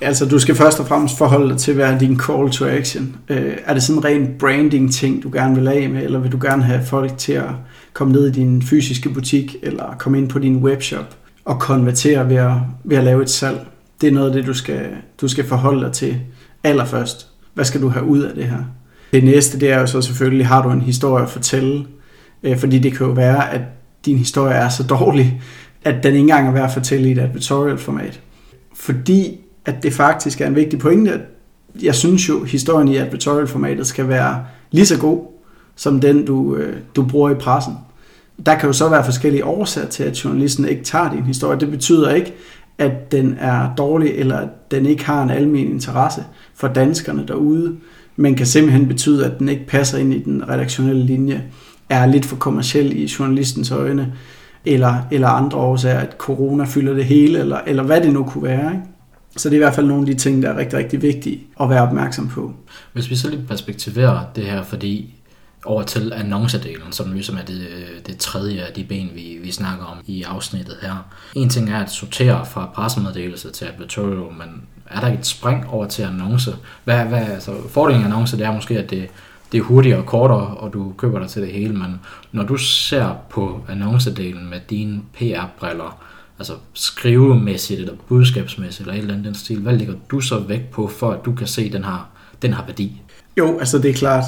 Altså, 0.00 0.26
du 0.26 0.38
skal 0.38 0.54
først 0.54 0.80
og 0.80 0.86
fremmest 0.86 1.18
forholde 1.18 1.48
dig 1.50 1.58
til, 1.58 1.74
hvad 1.74 1.86
er 1.86 1.98
din 1.98 2.20
call 2.20 2.50
to 2.50 2.66
action. 2.66 3.16
Øh, 3.28 3.56
er 3.66 3.74
det 3.74 3.82
sådan 3.82 3.98
en 3.98 4.04
ren 4.04 4.34
branding-ting, 4.38 5.22
du 5.22 5.30
gerne 5.32 5.54
vil 5.54 5.68
af 5.68 5.90
med, 5.90 6.04
eller 6.04 6.18
vil 6.18 6.32
du 6.32 6.38
gerne 6.42 6.62
have 6.62 6.82
folk 6.84 7.18
til 7.18 7.32
at 7.32 7.50
komme 7.92 8.12
ned 8.12 8.26
i 8.26 8.30
din 8.30 8.62
fysiske 8.62 9.08
butik, 9.08 9.56
eller 9.62 9.94
komme 9.98 10.18
ind 10.18 10.28
på 10.28 10.38
din 10.38 10.56
webshop 10.56 11.16
og 11.44 11.60
konvertere 11.60 12.28
ved 12.28 12.36
at, 12.36 12.52
ved 12.84 12.96
at 12.96 13.04
lave 13.04 13.22
et 13.22 13.30
salg? 13.30 13.66
Det 14.00 14.08
er 14.08 14.12
noget 14.12 14.26
af 14.26 14.32
det, 14.32 14.46
du 14.46 14.54
skal, 14.54 14.86
du 15.20 15.28
skal 15.28 15.46
forholde 15.46 15.84
dig 15.84 15.92
til 15.92 16.20
allerførst. 16.64 17.28
Hvad 17.54 17.64
skal 17.64 17.82
du 17.82 17.88
have 17.88 18.04
ud 18.04 18.22
af 18.22 18.34
det 18.34 18.44
her? 18.44 18.62
Det 19.12 19.24
næste, 19.24 19.60
det 19.60 19.72
er 19.72 19.80
jo 19.80 19.86
så 19.86 20.00
selvfølgelig, 20.02 20.46
har 20.46 20.62
du 20.62 20.70
en 20.70 20.80
historie 20.80 21.22
at 21.22 21.30
fortælle? 21.30 21.86
Øh, 22.42 22.58
fordi 22.58 22.78
det 22.78 22.96
kan 22.96 23.06
jo 23.06 23.12
være, 23.12 23.52
at 23.52 23.60
din 24.06 24.18
historie 24.18 24.54
er 24.54 24.68
så 24.68 24.82
dårlig, 24.82 25.42
at 25.84 26.02
den 26.02 26.12
ikke 26.12 26.20
engang 26.20 26.48
er 26.48 26.52
værd 26.52 26.64
at 26.64 26.72
fortælle 26.72 27.08
i 27.08 27.12
et 27.12 27.18
advertorial 27.18 27.78
format. 27.78 28.20
Fordi 28.74 29.40
at 29.64 29.82
det 29.82 29.92
faktisk 29.92 30.40
er 30.40 30.46
en 30.46 30.56
vigtig 30.56 30.78
pointe, 30.78 31.12
at 31.12 31.20
jeg 31.82 31.94
synes 31.94 32.28
jo, 32.28 32.44
historien 32.44 32.88
i 32.88 32.96
advertorial 32.96 33.46
formatet 33.46 33.86
skal 33.86 34.08
være 34.08 34.44
lige 34.70 34.86
så 34.86 34.98
god, 34.98 35.26
som 35.76 36.00
den 36.00 36.26
du, 36.26 36.56
øh, 36.56 36.76
du 36.96 37.02
bruger 37.02 37.30
i 37.30 37.34
pressen. 37.34 37.74
Der 38.46 38.58
kan 38.58 38.66
jo 38.66 38.72
så 38.72 38.88
være 38.88 39.04
forskellige 39.04 39.44
årsager 39.44 39.88
til, 39.88 40.02
at 40.02 40.24
journalisten 40.24 40.68
ikke 40.68 40.84
tager 40.84 41.12
din 41.12 41.22
historie. 41.22 41.60
Det 41.60 41.70
betyder 41.70 42.14
ikke, 42.14 42.34
at 42.78 43.12
den 43.12 43.36
er 43.40 43.74
dårlig, 43.78 44.10
eller 44.10 44.38
at 44.38 44.70
den 44.70 44.86
ikke 44.86 45.04
har 45.04 45.22
en 45.22 45.30
almen 45.30 45.70
interesse 45.70 46.24
for 46.54 46.68
danskerne 46.68 47.24
derude, 47.28 47.76
men 48.16 48.34
kan 48.34 48.46
simpelthen 48.46 48.88
betyde, 48.88 49.26
at 49.26 49.38
den 49.38 49.48
ikke 49.48 49.66
passer 49.66 49.98
ind 49.98 50.14
i 50.14 50.22
den 50.22 50.48
redaktionelle 50.48 51.02
linje, 51.02 51.44
er 51.90 52.06
lidt 52.06 52.26
for 52.26 52.36
kommersiel 52.36 52.96
i 52.96 53.10
journalistens 53.18 53.70
øjne, 53.70 54.12
eller, 54.64 54.94
eller 55.10 55.28
andre 55.28 55.58
årsager, 55.58 55.98
at 55.98 56.14
corona 56.18 56.64
fylder 56.64 56.94
det 56.94 57.04
hele, 57.04 57.38
eller, 57.38 57.58
eller 57.66 57.82
hvad 57.82 58.00
det 58.00 58.12
nu 58.12 58.24
kunne 58.24 58.44
være. 58.44 58.72
Ikke? 58.72 58.84
Så 59.36 59.48
det 59.48 59.54
er 59.54 59.58
i 59.58 59.64
hvert 59.64 59.74
fald 59.74 59.86
nogle 59.86 60.02
af 60.02 60.06
de 60.06 60.14
ting, 60.14 60.42
der 60.42 60.50
er 60.52 60.56
rigtig, 60.56 60.78
rigtig 60.78 61.02
vigtige 61.02 61.40
at 61.60 61.70
være 61.70 61.82
opmærksom 61.82 62.28
på. 62.28 62.52
Hvis 62.92 63.10
vi 63.10 63.16
så 63.16 63.30
lige 63.30 63.46
perspektiverer 63.48 64.24
det 64.36 64.44
her, 64.44 64.62
fordi 64.62 65.14
over 65.64 65.82
til 65.82 66.12
annoncedelen, 66.12 66.92
som 66.92 67.12
ligesom 67.12 67.36
er 67.36 67.42
det, 67.42 67.60
øh, 67.60 67.88
det 68.06 68.18
tredje 68.18 68.60
af 68.60 68.72
de 68.72 68.84
ben, 68.84 69.10
vi, 69.14 69.38
vi 69.42 69.52
snakker 69.52 69.84
om 69.84 69.96
i 70.06 70.22
afsnittet 70.22 70.76
her. 70.82 71.10
En 71.34 71.48
ting 71.48 71.70
er 71.70 71.78
at 71.78 71.90
sortere 71.90 72.46
fra 72.46 72.70
pressemeddelelse 72.74 73.50
til 73.50 73.64
advertorial, 73.64 74.16
men 74.16 74.62
er 74.86 75.00
der 75.00 75.06
et 75.18 75.26
spring 75.26 75.68
over 75.68 75.86
til 75.86 76.02
annonce? 76.02 76.56
Hvad, 76.84 77.04
hvad, 77.04 77.20
altså, 77.20 77.52
fordelen 77.68 78.02
af 78.02 78.06
annonce, 78.06 78.36
det 78.36 78.46
er 78.46 78.52
måske, 78.52 78.78
at 78.78 78.90
det, 78.90 79.08
det 79.52 79.58
er 79.58 79.62
hurtigere 79.62 79.98
og 79.98 80.06
kortere, 80.06 80.46
og 80.46 80.72
du 80.72 80.92
køber 80.96 81.18
dig 81.18 81.28
til 81.28 81.42
det 81.42 81.52
hele, 81.52 81.72
men 81.72 82.00
når 82.32 82.42
du 82.42 82.56
ser 82.56 83.16
på 83.30 83.60
annoncedelen 83.68 84.50
med 84.50 84.60
dine 84.70 85.00
PR-briller, 85.14 86.02
altså 86.38 86.52
skrivemæssigt 86.74 87.80
eller 87.80 87.94
budskabsmæssigt 88.08 88.80
eller 88.80 88.94
et 88.94 88.98
eller 88.98 89.14
andet 89.14 89.26
den 89.26 89.34
stil, 89.34 89.60
hvad 89.60 89.76
ligger 89.76 89.94
du 90.10 90.20
så 90.20 90.38
væk 90.38 90.70
på, 90.70 90.86
for 90.86 91.10
at 91.10 91.24
du 91.24 91.32
kan 91.32 91.46
se, 91.46 91.62
at 91.62 91.72
den 91.72 91.84
har, 91.84 92.08
den 92.42 92.52
har 92.52 92.64
værdi? 92.66 93.02
Jo, 93.38 93.58
altså 93.58 93.78
det 93.78 93.90
er 93.90 93.94
klart, 93.94 94.24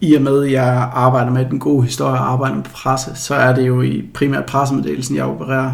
i 0.00 0.14
og 0.14 0.22
med, 0.22 0.44
at 0.44 0.52
jeg 0.52 0.90
arbejder 0.92 1.30
med 1.30 1.44
den 1.44 1.58
gode 1.58 1.84
historie 1.84 2.12
og 2.12 2.32
arbejder 2.32 2.56
med 2.56 2.64
presse, 2.64 3.10
så 3.14 3.34
er 3.34 3.54
det 3.54 3.66
jo 3.66 3.82
i 3.82 4.02
primært 4.14 4.46
pressemeddelelsen, 4.46 5.16
jeg 5.16 5.24
opererer, 5.24 5.72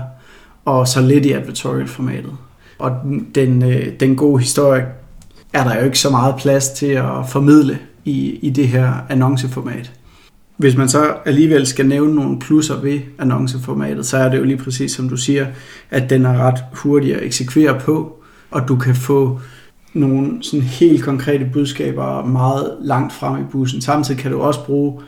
og 0.65 0.89
så 0.89 1.01
lidt 1.01 1.27
i 1.27 1.33
advertorial-formatet. 1.33 2.33
Og 2.79 2.91
den, 3.03 3.31
den, 3.35 3.63
den 4.01 4.17
gode 4.17 4.39
historie 4.39 4.87
er 5.53 5.65
der 5.65 5.77
jo 5.77 5.85
ikke 5.85 5.99
så 5.99 6.11
meget 6.11 6.35
plads 6.37 6.69
til 6.69 6.87
at 6.87 7.29
formidle 7.29 7.79
i, 8.05 8.39
i 8.43 8.51
det 8.51 8.69
her 8.69 8.93
annonceformat. 9.09 9.93
Hvis 10.57 10.77
man 10.77 10.89
så 10.89 11.15
alligevel 11.27 11.67
skal 11.67 11.87
nævne 11.87 12.15
nogle 12.15 12.39
plusser 12.39 12.81
ved 12.81 13.01
annonceformatet, 13.19 14.07
så 14.07 14.17
er 14.17 14.29
det 14.29 14.39
jo 14.39 14.45
lige 14.45 14.57
præcis 14.57 14.93
som 14.93 15.09
du 15.09 15.17
siger, 15.17 15.47
at 15.91 16.11
den 16.11 16.25
er 16.25 16.39
ret 16.39 16.59
hurtig 16.73 17.15
at 17.15 17.23
eksekvere 17.23 17.81
på, 17.81 18.17
og 18.51 18.69
du 18.69 18.77
kan 18.77 18.95
få 18.95 19.41
nogle 19.95 20.43
sådan 20.43 20.63
helt 20.63 21.03
konkrete 21.03 21.51
budskaber 21.53 22.27
meget 22.27 22.77
langt 22.81 23.13
frem 23.13 23.43
i 23.43 23.45
bussen. 23.53 23.81
Samtidig 23.81 24.21
kan 24.21 24.31
du 24.31 24.41
også 24.41 24.65
bruge 24.65 25.01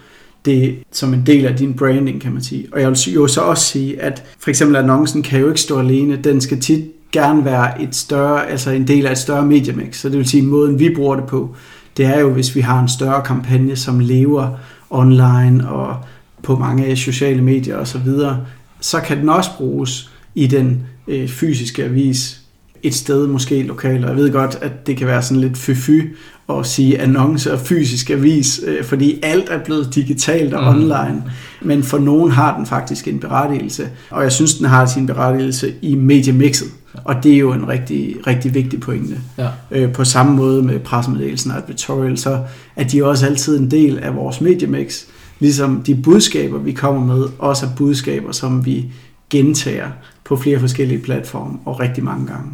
det 0.45 0.79
som 0.93 1.15
en 1.15 1.23
del 1.27 1.47
af 1.47 1.57
din 1.57 1.75
branding, 1.75 2.21
kan 2.21 2.33
man 2.33 2.43
sige. 2.43 2.67
Og 2.73 2.81
jeg 2.81 2.91
vil 2.91 3.15
jo 3.15 3.27
så 3.27 3.41
også 3.41 3.65
sige, 3.65 4.03
at 4.03 4.23
for 4.39 4.51
eksempel 4.51 4.77
annoncen 4.77 5.23
kan 5.23 5.41
jo 5.41 5.49
ikke 5.49 5.61
stå 5.61 5.79
alene. 5.79 6.17
Den 6.17 6.41
skal 6.41 6.61
tit 6.61 6.85
gerne 7.13 7.45
være 7.45 7.83
et 7.83 7.95
større, 7.95 8.51
altså 8.51 8.71
en 8.71 8.87
del 8.87 9.07
af 9.07 9.13
et 9.13 9.19
større 9.19 9.47
mediemix. 9.47 9.97
Så 9.97 10.09
det 10.09 10.19
vil 10.19 10.29
sige, 10.29 10.43
måden 10.43 10.79
vi 10.79 10.95
bruger 10.95 11.17
det 11.17 11.25
på, 11.27 11.57
det 11.97 12.07
er 12.07 12.21
jo, 12.21 12.33
hvis 12.33 12.55
vi 12.55 12.61
har 12.61 12.81
en 12.81 12.89
større 12.89 13.23
kampagne, 13.23 13.77
som 13.77 14.01
lever 14.01 14.59
online 14.91 15.69
og 15.69 15.97
på 16.43 16.57
mange 16.57 16.97
sociale 16.97 17.43
medier 17.43 17.77
osv., 17.77 17.87
så, 17.87 17.99
videre, 17.99 18.47
så 18.81 19.01
kan 19.01 19.19
den 19.19 19.29
også 19.29 19.51
bruges 19.57 20.11
i 20.35 20.47
den 20.47 20.87
øh, 21.09 21.29
fysiske 21.29 21.85
avis 21.85 22.42
et 22.83 22.95
sted, 22.95 23.27
måske 23.27 23.62
lokalt. 23.62 24.05
Og 24.05 24.11
jeg 24.11 24.17
ved 24.17 24.33
godt, 24.33 24.59
at 24.61 24.87
det 24.87 24.97
kan 24.97 25.07
være 25.07 25.23
sådan 25.23 25.41
lidt 25.41 25.57
fy 25.57 26.17
at 26.59 26.67
sige 26.67 27.01
annonce 27.01 27.53
og 27.53 27.61
fysisk 27.61 28.11
avis, 28.11 28.61
øh, 28.67 28.85
fordi 28.85 29.19
alt 29.23 29.49
er 29.51 29.65
blevet 29.65 29.95
digitalt 29.95 30.55
og 30.55 30.62
mm. 30.62 30.69
online. 30.69 31.25
Men 31.62 31.83
for 31.83 31.99
nogen 31.99 32.31
har 32.31 32.57
den 32.57 32.67
faktisk 32.67 33.09
en 33.09 33.19
berettigelse, 33.19 33.89
og 34.11 34.23
jeg 34.23 34.33
synes, 34.33 34.55
den 34.55 34.67
har 34.67 34.87
sin 34.87 35.07
berettigelse 35.07 35.75
i 35.83 35.95
mediemixet. 35.95 36.69
Og 37.05 37.15
det 37.23 37.33
er 37.33 37.39
jo 37.39 37.53
en 37.53 37.69
rigtig, 37.69 38.17
rigtig 38.27 38.55
vigtig 38.55 38.81
pointe. 38.81 39.19
Ja. 39.39 39.49
Øh, 39.71 39.93
på 39.93 40.05
samme 40.05 40.37
måde 40.37 40.62
med 40.62 40.81
pressemeddelelsen 40.81 41.51
og 41.51 41.57
advertorial, 41.57 42.19
så 42.19 42.41
er 42.77 42.85
de 42.85 43.05
også 43.05 43.27
altid 43.27 43.59
en 43.59 43.71
del 43.71 43.99
af 43.99 44.17
vores 44.17 44.41
mediemix. 44.41 45.05
Ligesom 45.39 45.83
de 45.87 45.95
budskaber, 45.95 46.59
vi 46.59 46.73
kommer 46.73 47.17
med, 47.17 47.25
også 47.39 47.67
er 47.67 47.71
budskaber, 47.77 48.33
som 48.33 48.67
vi 48.67 48.93
gentager 49.31 49.89
på 50.25 50.37
flere 50.37 50.61
forskellige 50.61 51.01
platforme 51.01 51.59
og 51.65 51.81
rigtig 51.81 52.05
mange 52.05 52.27
gange 52.27 52.51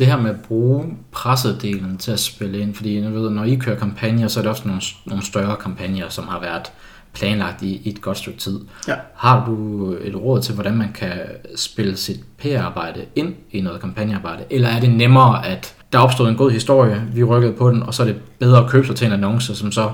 det 0.00 0.08
her 0.08 0.16
med 0.16 0.30
at 0.30 0.40
bruge 0.40 0.84
pressedelen 1.12 1.98
til 1.98 2.12
at 2.12 2.20
spille 2.20 2.58
ind, 2.58 2.74
fordi 2.74 3.00
jeg 3.00 3.14
ved, 3.14 3.30
når 3.30 3.44
I 3.44 3.54
kører 3.54 3.78
kampagner, 3.78 4.28
så 4.28 4.40
er 4.40 4.42
det 4.42 4.50
ofte 4.50 4.66
nogle, 4.66 4.82
nogle 5.06 5.24
større 5.24 5.56
kampagner, 5.56 6.08
som 6.08 6.28
har 6.28 6.40
været 6.40 6.72
planlagt 7.12 7.62
i, 7.62 7.80
i 7.84 7.88
et 7.88 8.00
godt 8.00 8.18
stykke 8.18 8.38
tid. 8.38 8.60
Ja. 8.88 8.94
Har 9.14 9.46
du 9.46 9.86
et 9.92 10.16
råd 10.16 10.40
til, 10.40 10.54
hvordan 10.54 10.76
man 10.76 10.92
kan 10.92 11.12
spille 11.56 11.96
sit 11.96 12.20
PR-arbejde 12.38 13.04
ind 13.16 13.34
i 13.50 13.60
noget 13.60 13.80
kampagnearbejde? 13.80 14.44
Eller 14.50 14.68
er 14.68 14.80
det 14.80 14.90
nemmere, 14.90 15.46
at 15.46 15.74
der 15.92 15.98
opstod 15.98 16.28
en 16.28 16.36
god 16.36 16.50
historie, 16.50 17.02
vi 17.14 17.24
rykkede 17.24 17.52
på 17.52 17.70
den, 17.70 17.82
og 17.82 17.94
så 17.94 18.02
er 18.02 18.06
det 18.06 18.16
bedre 18.38 18.64
at 18.64 18.70
købe 18.70 18.86
sig 18.86 18.96
til 18.96 19.06
en 19.06 19.12
annonce, 19.12 19.56
som 19.56 19.72
så 19.72 19.90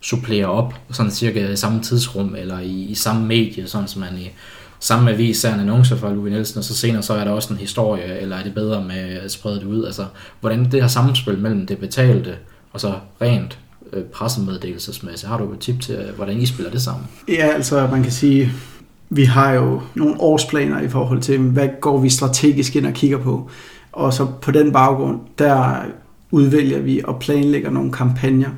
supplerer 0.00 0.46
op, 0.46 0.74
sådan 0.90 1.12
cirka 1.12 1.48
i 1.48 1.56
samme 1.56 1.80
tidsrum, 1.82 2.34
eller 2.38 2.58
i, 2.58 2.84
i 2.84 2.94
samme 2.94 3.26
medie, 3.26 3.66
sådan 3.66 3.88
som 3.88 4.00
man 4.00 4.18
i 4.18 4.30
samme 4.80 5.10
avis 5.10 5.36
ser 5.36 5.54
en 5.54 5.60
annonce 5.60 5.96
fra 5.96 6.12
Louis 6.12 6.32
Nielsen, 6.32 6.58
og 6.58 6.64
så 6.64 6.74
senere 6.74 7.02
så 7.02 7.14
er 7.14 7.24
der 7.24 7.30
også 7.30 7.52
en 7.52 7.58
historie, 7.58 8.18
eller 8.20 8.36
er 8.36 8.42
det 8.42 8.54
bedre 8.54 8.84
med 8.84 9.18
at 9.24 9.32
sprede 9.32 9.60
det 9.60 9.66
ud? 9.66 9.84
Altså, 9.84 10.04
hvordan 10.40 10.64
det 10.64 10.80
her 10.80 10.88
samspil 10.88 11.38
mellem 11.38 11.66
det 11.66 11.78
betalte, 11.78 12.34
og 12.72 12.80
så 12.80 12.94
rent 13.22 13.58
øh, 13.92 14.02
pressemeddelelsesmæssigt, 14.04 15.30
har 15.30 15.38
du 15.38 15.52
et 15.52 15.58
tip 15.58 15.80
til, 15.80 15.94
øh, 15.94 16.14
hvordan 16.16 16.40
I 16.40 16.46
spiller 16.46 16.70
det 16.70 16.82
sammen? 16.82 17.06
Ja, 17.28 17.46
altså 17.54 17.88
man 17.90 18.02
kan 18.02 18.12
sige, 18.12 18.52
vi 19.10 19.24
har 19.24 19.52
jo 19.52 19.82
nogle 19.94 20.20
årsplaner 20.20 20.80
i 20.80 20.88
forhold 20.88 21.20
til, 21.20 21.38
hvad 21.38 21.68
går 21.80 21.98
vi 21.98 22.08
strategisk 22.08 22.76
ind 22.76 22.86
og 22.86 22.92
kigger 22.92 23.18
på. 23.18 23.50
Og 23.92 24.12
så 24.12 24.26
på 24.42 24.50
den 24.50 24.72
baggrund, 24.72 25.20
der 25.38 25.76
udvælger 26.30 26.78
vi 26.78 27.00
og 27.04 27.18
planlægger 27.20 27.70
nogle 27.70 27.92
kampagner. 27.92 28.48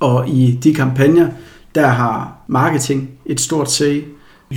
Og 0.00 0.28
i 0.28 0.58
de 0.62 0.74
kampagner, 0.74 1.28
der 1.74 1.86
har 1.86 2.36
marketing 2.46 3.10
et 3.26 3.40
stort 3.40 3.70
say. 3.70 4.04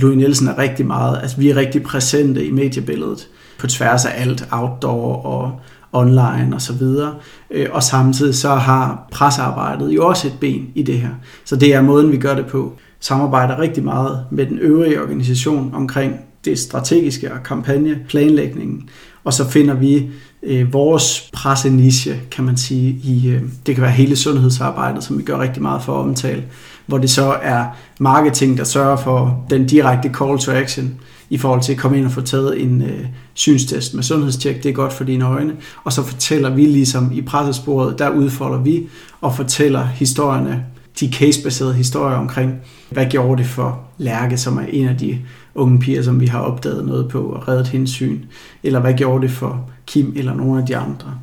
Louis 0.00 0.16
Nielsen 0.16 0.48
er 0.48 0.58
rigtig 0.58 0.86
meget, 0.86 1.18
altså 1.22 1.36
vi 1.36 1.50
er 1.50 1.56
rigtig 1.56 1.82
præsente 1.82 2.46
i 2.46 2.50
mediebilledet 2.50 3.28
på 3.58 3.66
tværs 3.66 4.04
af 4.04 4.12
alt, 4.16 4.48
outdoor 4.50 5.22
og 5.26 5.60
online 5.92 6.50
og 6.54 6.62
så 6.62 6.72
videre. 6.72 7.14
Øh, 7.50 7.66
og 7.72 7.82
samtidig 7.82 8.34
så 8.34 8.54
har 8.54 9.08
pressearbejdet 9.12 9.90
jo 9.90 10.06
også 10.06 10.26
et 10.26 10.36
ben 10.40 10.68
i 10.74 10.82
det 10.82 10.98
her. 10.98 11.10
Så 11.44 11.56
det 11.56 11.74
er 11.74 11.82
måden, 11.82 12.12
vi 12.12 12.16
gør 12.16 12.34
det 12.34 12.46
på. 12.46 12.72
Samarbejder 13.00 13.58
rigtig 13.58 13.84
meget 13.84 14.24
med 14.30 14.46
den 14.46 14.58
øvrige 14.58 15.02
organisation 15.02 15.70
omkring 15.74 16.14
det 16.44 16.58
strategiske 16.58 17.32
og 17.32 17.42
kampagneplanlægningen. 17.42 18.88
Og 19.24 19.32
så 19.32 19.48
finder 19.48 19.74
vi 19.74 20.10
øh, 20.42 20.72
vores 20.72 21.30
presseniche, 21.32 22.20
kan 22.30 22.44
man 22.44 22.56
sige, 22.56 23.00
i 23.04 23.28
øh, 23.28 23.42
det 23.66 23.74
kan 23.74 23.82
være 23.82 23.92
hele 23.92 24.16
sundhedsarbejdet, 24.16 25.04
som 25.04 25.18
vi 25.18 25.22
gør 25.22 25.38
rigtig 25.38 25.62
meget 25.62 25.82
for 25.82 25.94
at 25.94 26.00
omtale, 26.00 26.44
hvor 26.86 26.98
det 26.98 27.10
så 27.10 27.36
er 27.42 27.64
marketing, 28.00 28.58
der 28.58 28.64
sørger 28.64 28.96
for 28.96 29.44
den 29.50 29.66
direkte 29.66 30.10
call 30.18 30.38
to 30.38 30.52
action 30.52 31.00
i 31.30 31.38
forhold 31.38 31.62
til 31.62 31.72
at 31.72 31.78
komme 31.78 31.98
ind 31.98 32.06
og 32.06 32.12
få 32.12 32.20
taget 32.20 32.62
en 32.62 32.82
øh, 32.82 33.06
synstest 33.34 33.94
med 33.94 34.02
sundhedstjek, 34.02 34.62
det 34.62 34.68
er 34.68 34.72
godt 34.72 34.92
for 34.92 35.04
dine 35.04 35.24
øjne, 35.24 35.52
og 35.84 35.92
så 35.92 36.02
fortæller 36.02 36.50
vi 36.50 36.66
ligesom 36.66 37.12
i 37.12 37.22
pressesporet, 37.22 37.98
der 37.98 38.10
udfolder 38.10 38.58
vi 38.58 38.88
og 39.20 39.36
fortæller 39.36 39.84
historierne, 39.84 40.64
de 41.00 41.12
casebaserede 41.12 41.74
historier 41.74 42.16
omkring, 42.16 42.54
hvad 42.90 43.06
gjorde 43.06 43.42
det 43.42 43.50
for 43.50 43.80
Lærke, 43.98 44.38
som 44.38 44.58
er 44.58 44.66
en 44.68 44.88
af 44.88 44.98
de 44.98 45.18
unge 45.54 45.78
piger, 45.78 46.02
som 46.02 46.20
vi 46.20 46.26
har 46.26 46.40
opdaget 46.40 46.86
noget 46.86 47.08
på 47.08 47.22
og 47.22 47.48
reddet 47.48 47.68
hendes 47.68 47.90
syn, 47.90 48.20
eller 48.62 48.80
hvad 48.80 48.94
gjorde 48.94 49.22
det 49.22 49.30
for 49.30 49.70
Kim 49.86 50.12
eller 50.16 50.34
nogle 50.34 50.60
af 50.60 50.66
de 50.66 50.76
andre. 50.76 51.14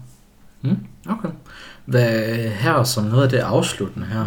Mm, 0.62 0.78
okay. 1.10 1.30
Hvad 1.86 2.50
her 2.50 2.84
som 2.84 3.04
noget 3.04 3.24
af 3.24 3.30
det 3.30 3.38
afsluttende 3.38 4.08
her, 4.08 4.26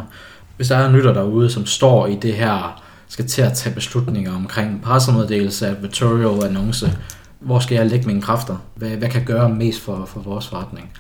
hvis 0.57 0.69
der 0.69 0.77
er 0.77 0.91
nytter 0.93 1.13
derude, 1.13 1.51
som 1.51 1.67
står 1.67 2.07
i 2.07 2.19
det 2.23 2.35
her, 2.35 2.83
skal 3.09 3.27
til 3.27 3.43
at 3.43 3.53
tage 3.53 3.75
beslutninger 3.75 4.35
omkring 4.35 4.83
pressemeddelelse, 4.83 5.67
advertorial, 5.67 6.45
annonce, 6.45 6.99
hvor 7.41 7.59
skal 7.59 7.75
jeg 7.75 7.87
lægge 7.87 8.07
mine 8.07 8.23
kræfter? 8.23 8.57
Hvad, 8.75 8.89
hvad 8.89 9.09
kan 9.09 9.25
gøre 9.25 9.49
mest 9.49 9.81
for, 9.81 10.05
for 10.07 10.21
vores 10.21 10.47
forretning? 10.47 10.91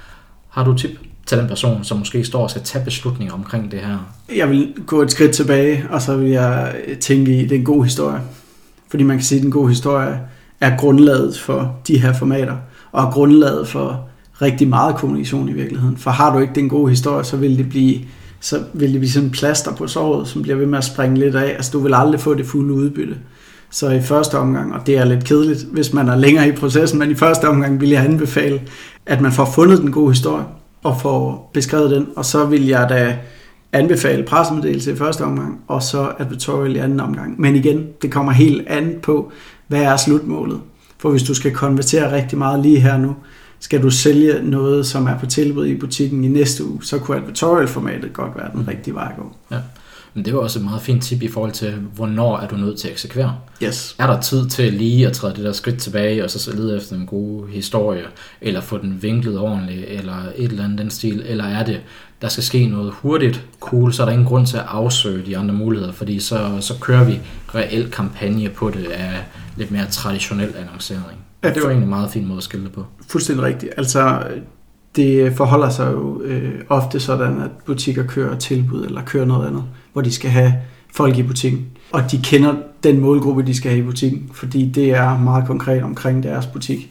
Har 0.48 0.64
du 0.64 0.74
tip 0.74 0.90
til 1.26 1.38
den 1.38 1.48
person, 1.48 1.84
som 1.84 1.98
måske 1.98 2.24
står 2.24 2.42
og 2.42 2.50
skal 2.50 2.62
tage 2.62 2.84
beslutninger 2.84 3.34
omkring 3.34 3.70
det 3.70 3.80
her? 3.80 3.98
Jeg 4.36 4.50
vil 4.50 4.74
gå 4.86 5.02
et 5.02 5.10
skridt 5.10 5.32
tilbage, 5.32 5.84
og 5.90 6.02
så 6.02 6.16
vil 6.16 6.30
jeg 6.30 6.74
tænke 7.00 7.38
i, 7.38 7.42
det 7.42 7.52
er 7.52 7.56
en 7.56 7.64
god 7.64 7.84
historie. 7.84 8.20
Fordi 8.90 9.02
man 9.02 9.16
kan 9.16 9.24
sige, 9.24 9.38
at 9.38 9.42
den 9.42 9.52
gode 9.52 9.68
historie 9.68 10.20
er 10.60 10.76
grundlaget 10.76 11.38
for 11.38 11.76
de 11.88 11.98
her 11.98 12.12
formater, 12.12 12.56
og 12.92 13.04
er 13.04 13.10
grundlaget 13.10 13.68
for 13.68 14.08
rigtig 14.42 14.68
meget 14.68 14.96
kommunikation 14.96 15.48
i 15.48 15.52
virkeligheden. 15.52 15.96
For 15.96 16.10
har 16.10 16.32
du 16.32 16.38
ikke 16.38 16.54
den 16.54 16.68
gode 16.68 16.90
historie, 16.90 17.24
så 17.24 17.36
vil 17.36 17.58
det 17.58 17.68
blive 17.68 18.00
så 18.46 18.62
vil 18.72 18.92
det 18.92 19.00
blive 19.00 19.10
sådan 19.10 19.28
en 19.28 19.32
plaster 19.32 19.74
på 19.74 19.86
såret, 19.86 20.28
som 20.28 20.42
bliver 20.42 20.56
ved 20.56 20.66
med 20.66 20.78
at 20.78 20.84
springe 20.84 21.18
lidt 21.18 21.34
af. 21.34 21.48
Altså 21.48 21.70
du 21.72 21.78
vil 21.78 21.94
aldrig 21.94 22.20
få 22.20 22.34
det 22.34 22.46
fulde 22.46 22.74
udbytte. 22.74 23.16
Så 23.70 23.90
i 23.90 24.02
første 24.02 24.38
omgang, 24.38 24.74
og 24.74 24.86
det 24.86 24.98
er 24.98 25.04
lidt 25.04 25.24
kedeligt, 25.24 25.66
hvis 25.72 25.92
man 25.92 26.08
er 26.08 26.16
længere 26.16 26.48
i 26.48 26.52
processen, 26.52 26.98
men 26.98 27.10
i 27.10 27.14
første 27.14 27.48
omgang 27.48 27.80
vil 27.80 27.88
jeg 27.88 28.04
anbefale, 28.04 28.60
at 29.06 29.20
man 29.20 29.32
får 29.32 29.44
fundet 29.54 29.78
den 29.78 29.92
gode 29.92 30.10
historie, 30.10 30.44
og 30.82 31.00
får 31.00 31.50
beskrevet 31.54 31.90
den, 31.90 32.06
og 32.16 32.24
så 32.24 32.44
vil 32.44 32.66
jeg 32.66 32.88
da 32.88 33.16
anbefale 33.72 34.22
pressemeddelelse 34.22 34.92
i 34.92 34.96
første 34.96 35.22
omgang, 35.22 35.60
og 35.68 35.82
så 35.82 36.12
advertorial 36.18 36.76
i 36.76 36.78
anden 36.78 37.00
omgang. 37.00 37.40
Men 37.40 37.56
igen, 37.56 37.86
det 38.02 38.12
kommer 38.12 38.32
helt 38.32 38.68
an 38.68 38.94
på, 39.02 39.32
hvad 39.68 39.82
er 39.82 39.96
slutmålet. 39.96 40.60
For 40.98 41.10
hvis 41.10 41.22
du 41.22 41.34
skal 41.34 41.52
konvertere 41.52 42.16
rigtig 42.16 42.38
meget 42.38 42.62
lige 42.62 42.80
her 42.80 42.98
nu, 42.98 43.14
skal 43.60 43.82
du 43.82 43.90
sælge 43.90 44.42
noget, 44.42 44.86
som 44.86 45.06
er 45.06 45.18
på 45.18 45.26
tilbud 45.26 45.66
i 45.66 45.76
butikken 45.76 46.24
i 46.24 46.28
næste 46.28 46.64
uge, 46.64 46.84
så 46.84 46.98
kunne 46.98 47.16
advertorial-formatet 47.16 48.12
godt 48.12 48.36
være 48.36 48.50
den 48.52 48.68
rigtige 48.68 48.94
vej 48.94 49.08
at 49.10 49.16
gå. 49.16 49.36
Ja. 49.50 49.58
Men 50.14 50.24
det 50.24 50.34
var 50.34 50.40
også 50.40 50.58
et 50.58 50.64
meget 50.64 50.82
fint 50.82 51.02
tip 51.02 51.22
i 51.22 51.28
forhold 51.28 51.52
til, 51.52 51.74
hvornår 51.94 52.38
er 52.38 52.48
du 52.48 52.56
nødt 52.56 52.78
til 52.78 52.88
at 52.88 52.92
eksekvere. 52.92 53.36
Yes. 53.62 53.96
Er 53.98 54.06
der 54.06 54.20
tid 54.20 54.48
til 54.48 54.72
lige 54.72 55.06
at 55.06 55.12
træde 55.12 55.34
det 55.34 55.44
der 55.44 55.52
skridt 55.52 55.78
tilbage, 55.78 56.24
og 56.24 56.30
så 56.30 56.56
lede 56.56 56.76
efter 56.76 56.96
en 56.96 57.06
god 57.06 57.48
historie, 57.48 58.02
eller 58.40 58.60
få 58.60 58.78
den 58.78 59.02
vinklet 59.02 59.38
ordentligt, 59.38 59.84
eller 59.88 60.16
et 60.36 60.50
eller 60.50 60.64
andet 60.64 60.78
den 60.78 60.90
stil, 60.90 61.22
eller 61.26 61.44
er 61.44 61.64
det, 61.64 61.80
der 62.22 62.28
skal 62.28 62.44
ske 62.44 62.66
noget 62.66 62.92
hurtigt, 62.92 63.44
cool, 63.60 63.92
så 63.92 64.02
er 64.02 64.04
der 64.04 64.12
ingen 64.12 64.26
grund 64.26 64.46
til 64.46 64.56
at 64.56 64.64
afsøge 64.68 65.26
de 65.26 65.38
andre 65.38 65.54
muligheder, 65.54 65.92
fordi 65.92 66.20
så, 66.20 66.56
så 66.60 66.74
kører 66.80 67.04
vi 67.04 67.20
reel 67.54 67.90
kampagne 67.90 68.48
på 68.48 68.70
det 68.70 68.86
af 68.86 69.24
lidt 69.56 69.70
mere 69.70 69.86
traditionel 69.90 70.54
annoncering. 70.56 71.25
Ja, 71.44 71.48
det 71.48 71.62
var 71.62 71.68
egentlig 71.68 71.84
en 71.84 71.90
meget 71.90 72.10
fin 72.10 72.26
måde 72.26 72.36
at 72.36 72.42
skille 72.42 72.64
det 72.66 72.72
på. 72.72 72.84
Fuldstændig 73.08 73.44
rigtigt. 73.44 73.72
Altså, 73.76 74.22
det 74.96 75.32
forholder 75.36 75.70
sig 75.70 75.92
jo 75.92 76.22
øh, 76.22 76.60
ofte 76.68 77.00
sådan, 77.00 77.40
at 77.40 77.50
butikker 77.66 78.06
kører 78.06 78.38
tilbud 78.38 78.84
eller 78.84 79.02
kører 79.02 79.24
noget 79.24 79.46
andet, 79.46 79.64
hvor 79.92 80.02
de 80.02 80.12
skal 80.12 80.30
have 80.30 80.54
folk 80.94 81.18
i 81.18 81.22
butikken. 81.22 81.66
Og 81.92 82.10
de 82.10 82.20
kender 82.22 82.54
den 82.82 83.00
målgruppe, 83.00 83.42
de 83.42 83.54
skal 83.54 83.70
have 83.70 83.82
i 83.82 83.86
butikken, 83.86 84.30
fordi 84.32 84.70
det 84.70 84.90
er 84.90 85.18
meget 85.18 85.46
konkret 85.46 85.82
omkring 85.82 86.22
deres 86.22 86.46
butik. 86.46 86.90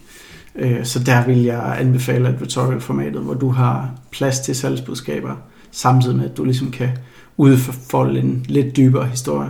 Øh, 0.55 0.85
så 0.85 0.99
der 0.99 1.25
vil 1.25 1.43
jeg 1.43 1.75
anbefale 1.79 2.27
advertorial-formatet, 2.27 3.21
hvor 3.21 3.33
du 3.33 3.49
har 3.49 3.91
plads 4.11 4.39
til 4.39 4.55
salgsbudskaber, 4.55 5.35
samtidig 5.71 6.15
med, 6.15 6.29
at 6.29 6.37
du 6.37 6.43
ligesom 6.43 6.71
kan 6.71 6.89
udfolde 7.37 8.19
en 8.19 8.45
lidt 8.49 8.77
dybere 8.77 9.05
historie. 9.05 9.49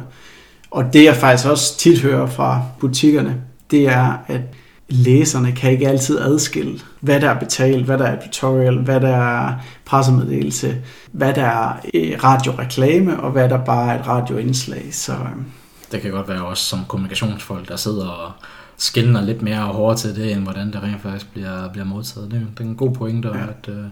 Og 0.72 0.94
det 0.94 1.04
jeg 1.04 1.16
faktisk 1.16 1.50
også 1.50 1.78
tit 1.78 2.02
hører 2.02 2.28
fra 2.28 2.62
butikkerne, 2.80 3.42
det 3.72 3.88
er, 3.88 4.14
at 4.28 4.42
læserne 4.90 5.52
kan 5.52 5.72
ikke 5.72 5.88
altid 5.88 6.20
adskille, 6.20 6.80
hvad 7.00 7.22
der 7.22 7.30
er 7.30 7.40
betalt, 7.40 7.86
hvad 7.86 7.98
der 7.98 8.06
er 8.06 8.22
tutorial, 8.22 8.78
hvad 8.78 9.02
der 9.02 9.18
er 9.18 9.54
pressemeddelelse, 9.86 10.76
hvad 11.12 11.34
der 11.34 11.46
er 11.46 11.74
øh, 11.94 12.24
radioreklame, 12.24 13.20
og 13.20 13.32
hvad 13.32 13.50
der 13.50 13.66
bare 13.66 13.94
er 13.94 14.00
et 14.00 14.08
radioindslag. 14.08 14.94
Så, 14.94 15.12
øh, 15.12 15.44
det 15.92 16.02
kan 16.02 16.12
godt 16.12 16.28
være 16.28 16.46
også 16.46 16.64
som 16.64 16.80
kommunikationsfolk, 16.88 17.68
der 17.68 17.76
sidder 17.76 18.08
og 18.08 18.32
skældner 18.78 19.22
lidt 19.22 19.42
mere 19.42 19.62
hårdt 19.62 20.00
til 20.00 20.16
det, 20.16 20.32
end 20.32 20.44
hvordan 20.44 20.68
det 20.68 20.84
rent 20.84 21.02
faktisk 21.02 21.32
bliver, 21.32 21.70
bliver 21.70 21.86
modtaget. 21.86 22.32
Det, 22.32 22.48
det 22.58 22.66
er 22.66 22.70
en 22.70 22.76
god 22.76 22.92
pointe 22.92 23.28
ja. 23.28 23.44
at, 23.44 23.70
øh, 23.70 23.86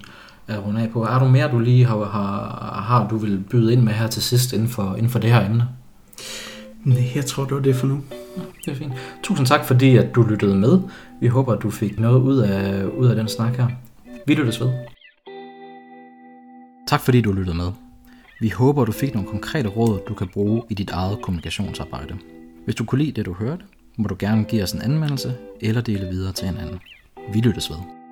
at 0.47 0.65
runde 0.65 0.81
af 0.81 0.89
på. 0.89 1.03
Er 1.03 1.19
du 1.19 1.25
mere, 1.25 1.51
du 1.51 1.59
lige 1.59 1.85
har, 1.85 1.97
har, 1.97 2.83
har 2.87 3.07
du 3.07 3.17
vil 3.17 3.43
byde 3.49 3.73
ind 3.73 3.81
med 3.81 3.93
her 3.93 4.07
til 4.07 4.23
sidst 4.23 4.53
inden 4.53 4.69
for, 4.69 4.95
inden 4.95 5.09
for 5.09 5.19
det 5.19 5.31
her 5.31 5.45
emne? 5.45 5.67
Nej, 6.83 7.11
jeg 7.15 7.25
tror, 7.25 7.43
det 7.43 7.53
var 7.53 7.61
det 7.61 7.75
for 7.75 7.87
nu. 7.87 8.01
Ja, 8.37 8.41
det 8.65 8.71
er 8.71 8.75
fint. 8.75 8.93
Tusind 9.23 9.47
tak, 9.47 9.65
fordi 9.65 9.97
at 9.97 10.15
du 10.15 10.23
lyttede 10.23 10.55
med. 10.55 10.81
Vi 11.19 11.27
håber, 11.27 11.53
at 11.53 11.63
du 11.63 11.69
fik 11.69 11.99
noget 11.99 12.21
ud 12.21 12.37
af, 12.37 12.85
ud 12.85 13.07
af 13.07 13.15
den 13.15 13.27
snak 13.27 13.55
her. 13.55 13.67
Vi 14.27 14.33
lyttes 14.33 14.61
ved. 14.61 14.69
Tak 16.87 17.01
fordi 17.01 17.21
du 17.21 17.31
lyttede 17.31 17.57
med. 17.57 17.71
Vi 18.41 18.49
håber, 18.49 18.85
du 18.85 18.91
fik 18.91 19.13
nogle 19.13 19.29
konkrete 19.29 19.69
råd, 19.69 19.99
du 20.07 20.13
kan 20.13 20.27
bruge 20.27 20.63
i 20.69 20.73
dit 20.73 20.91
eget 20.91 21.21
kommunikationsarbejde. 21.21 22.17
Hvis 22.65 22.75
du 22.75 22.85
kunne 22.85 23.03
lide 23.03 23.11
det, 23.11 23.25
du 23.25 23.33
hørte, 23.33 23.63
må 23.97 24.07
du 24.07 24.15
gerne 24.19 24.43
give 24.43 24.63
os 24.63 24.71
en 24.71 24.81
anmeldelse 24.81 25.33
eller 25.61 25.81
dele 25.81 26.07
videre 26.07 26.31
til 26.31 26.47
en 26.47 26.57
anden. 26.57 26.79
Vi 27.33 27.39
lyttes 27.39 27.69
ved. 27.69 28.02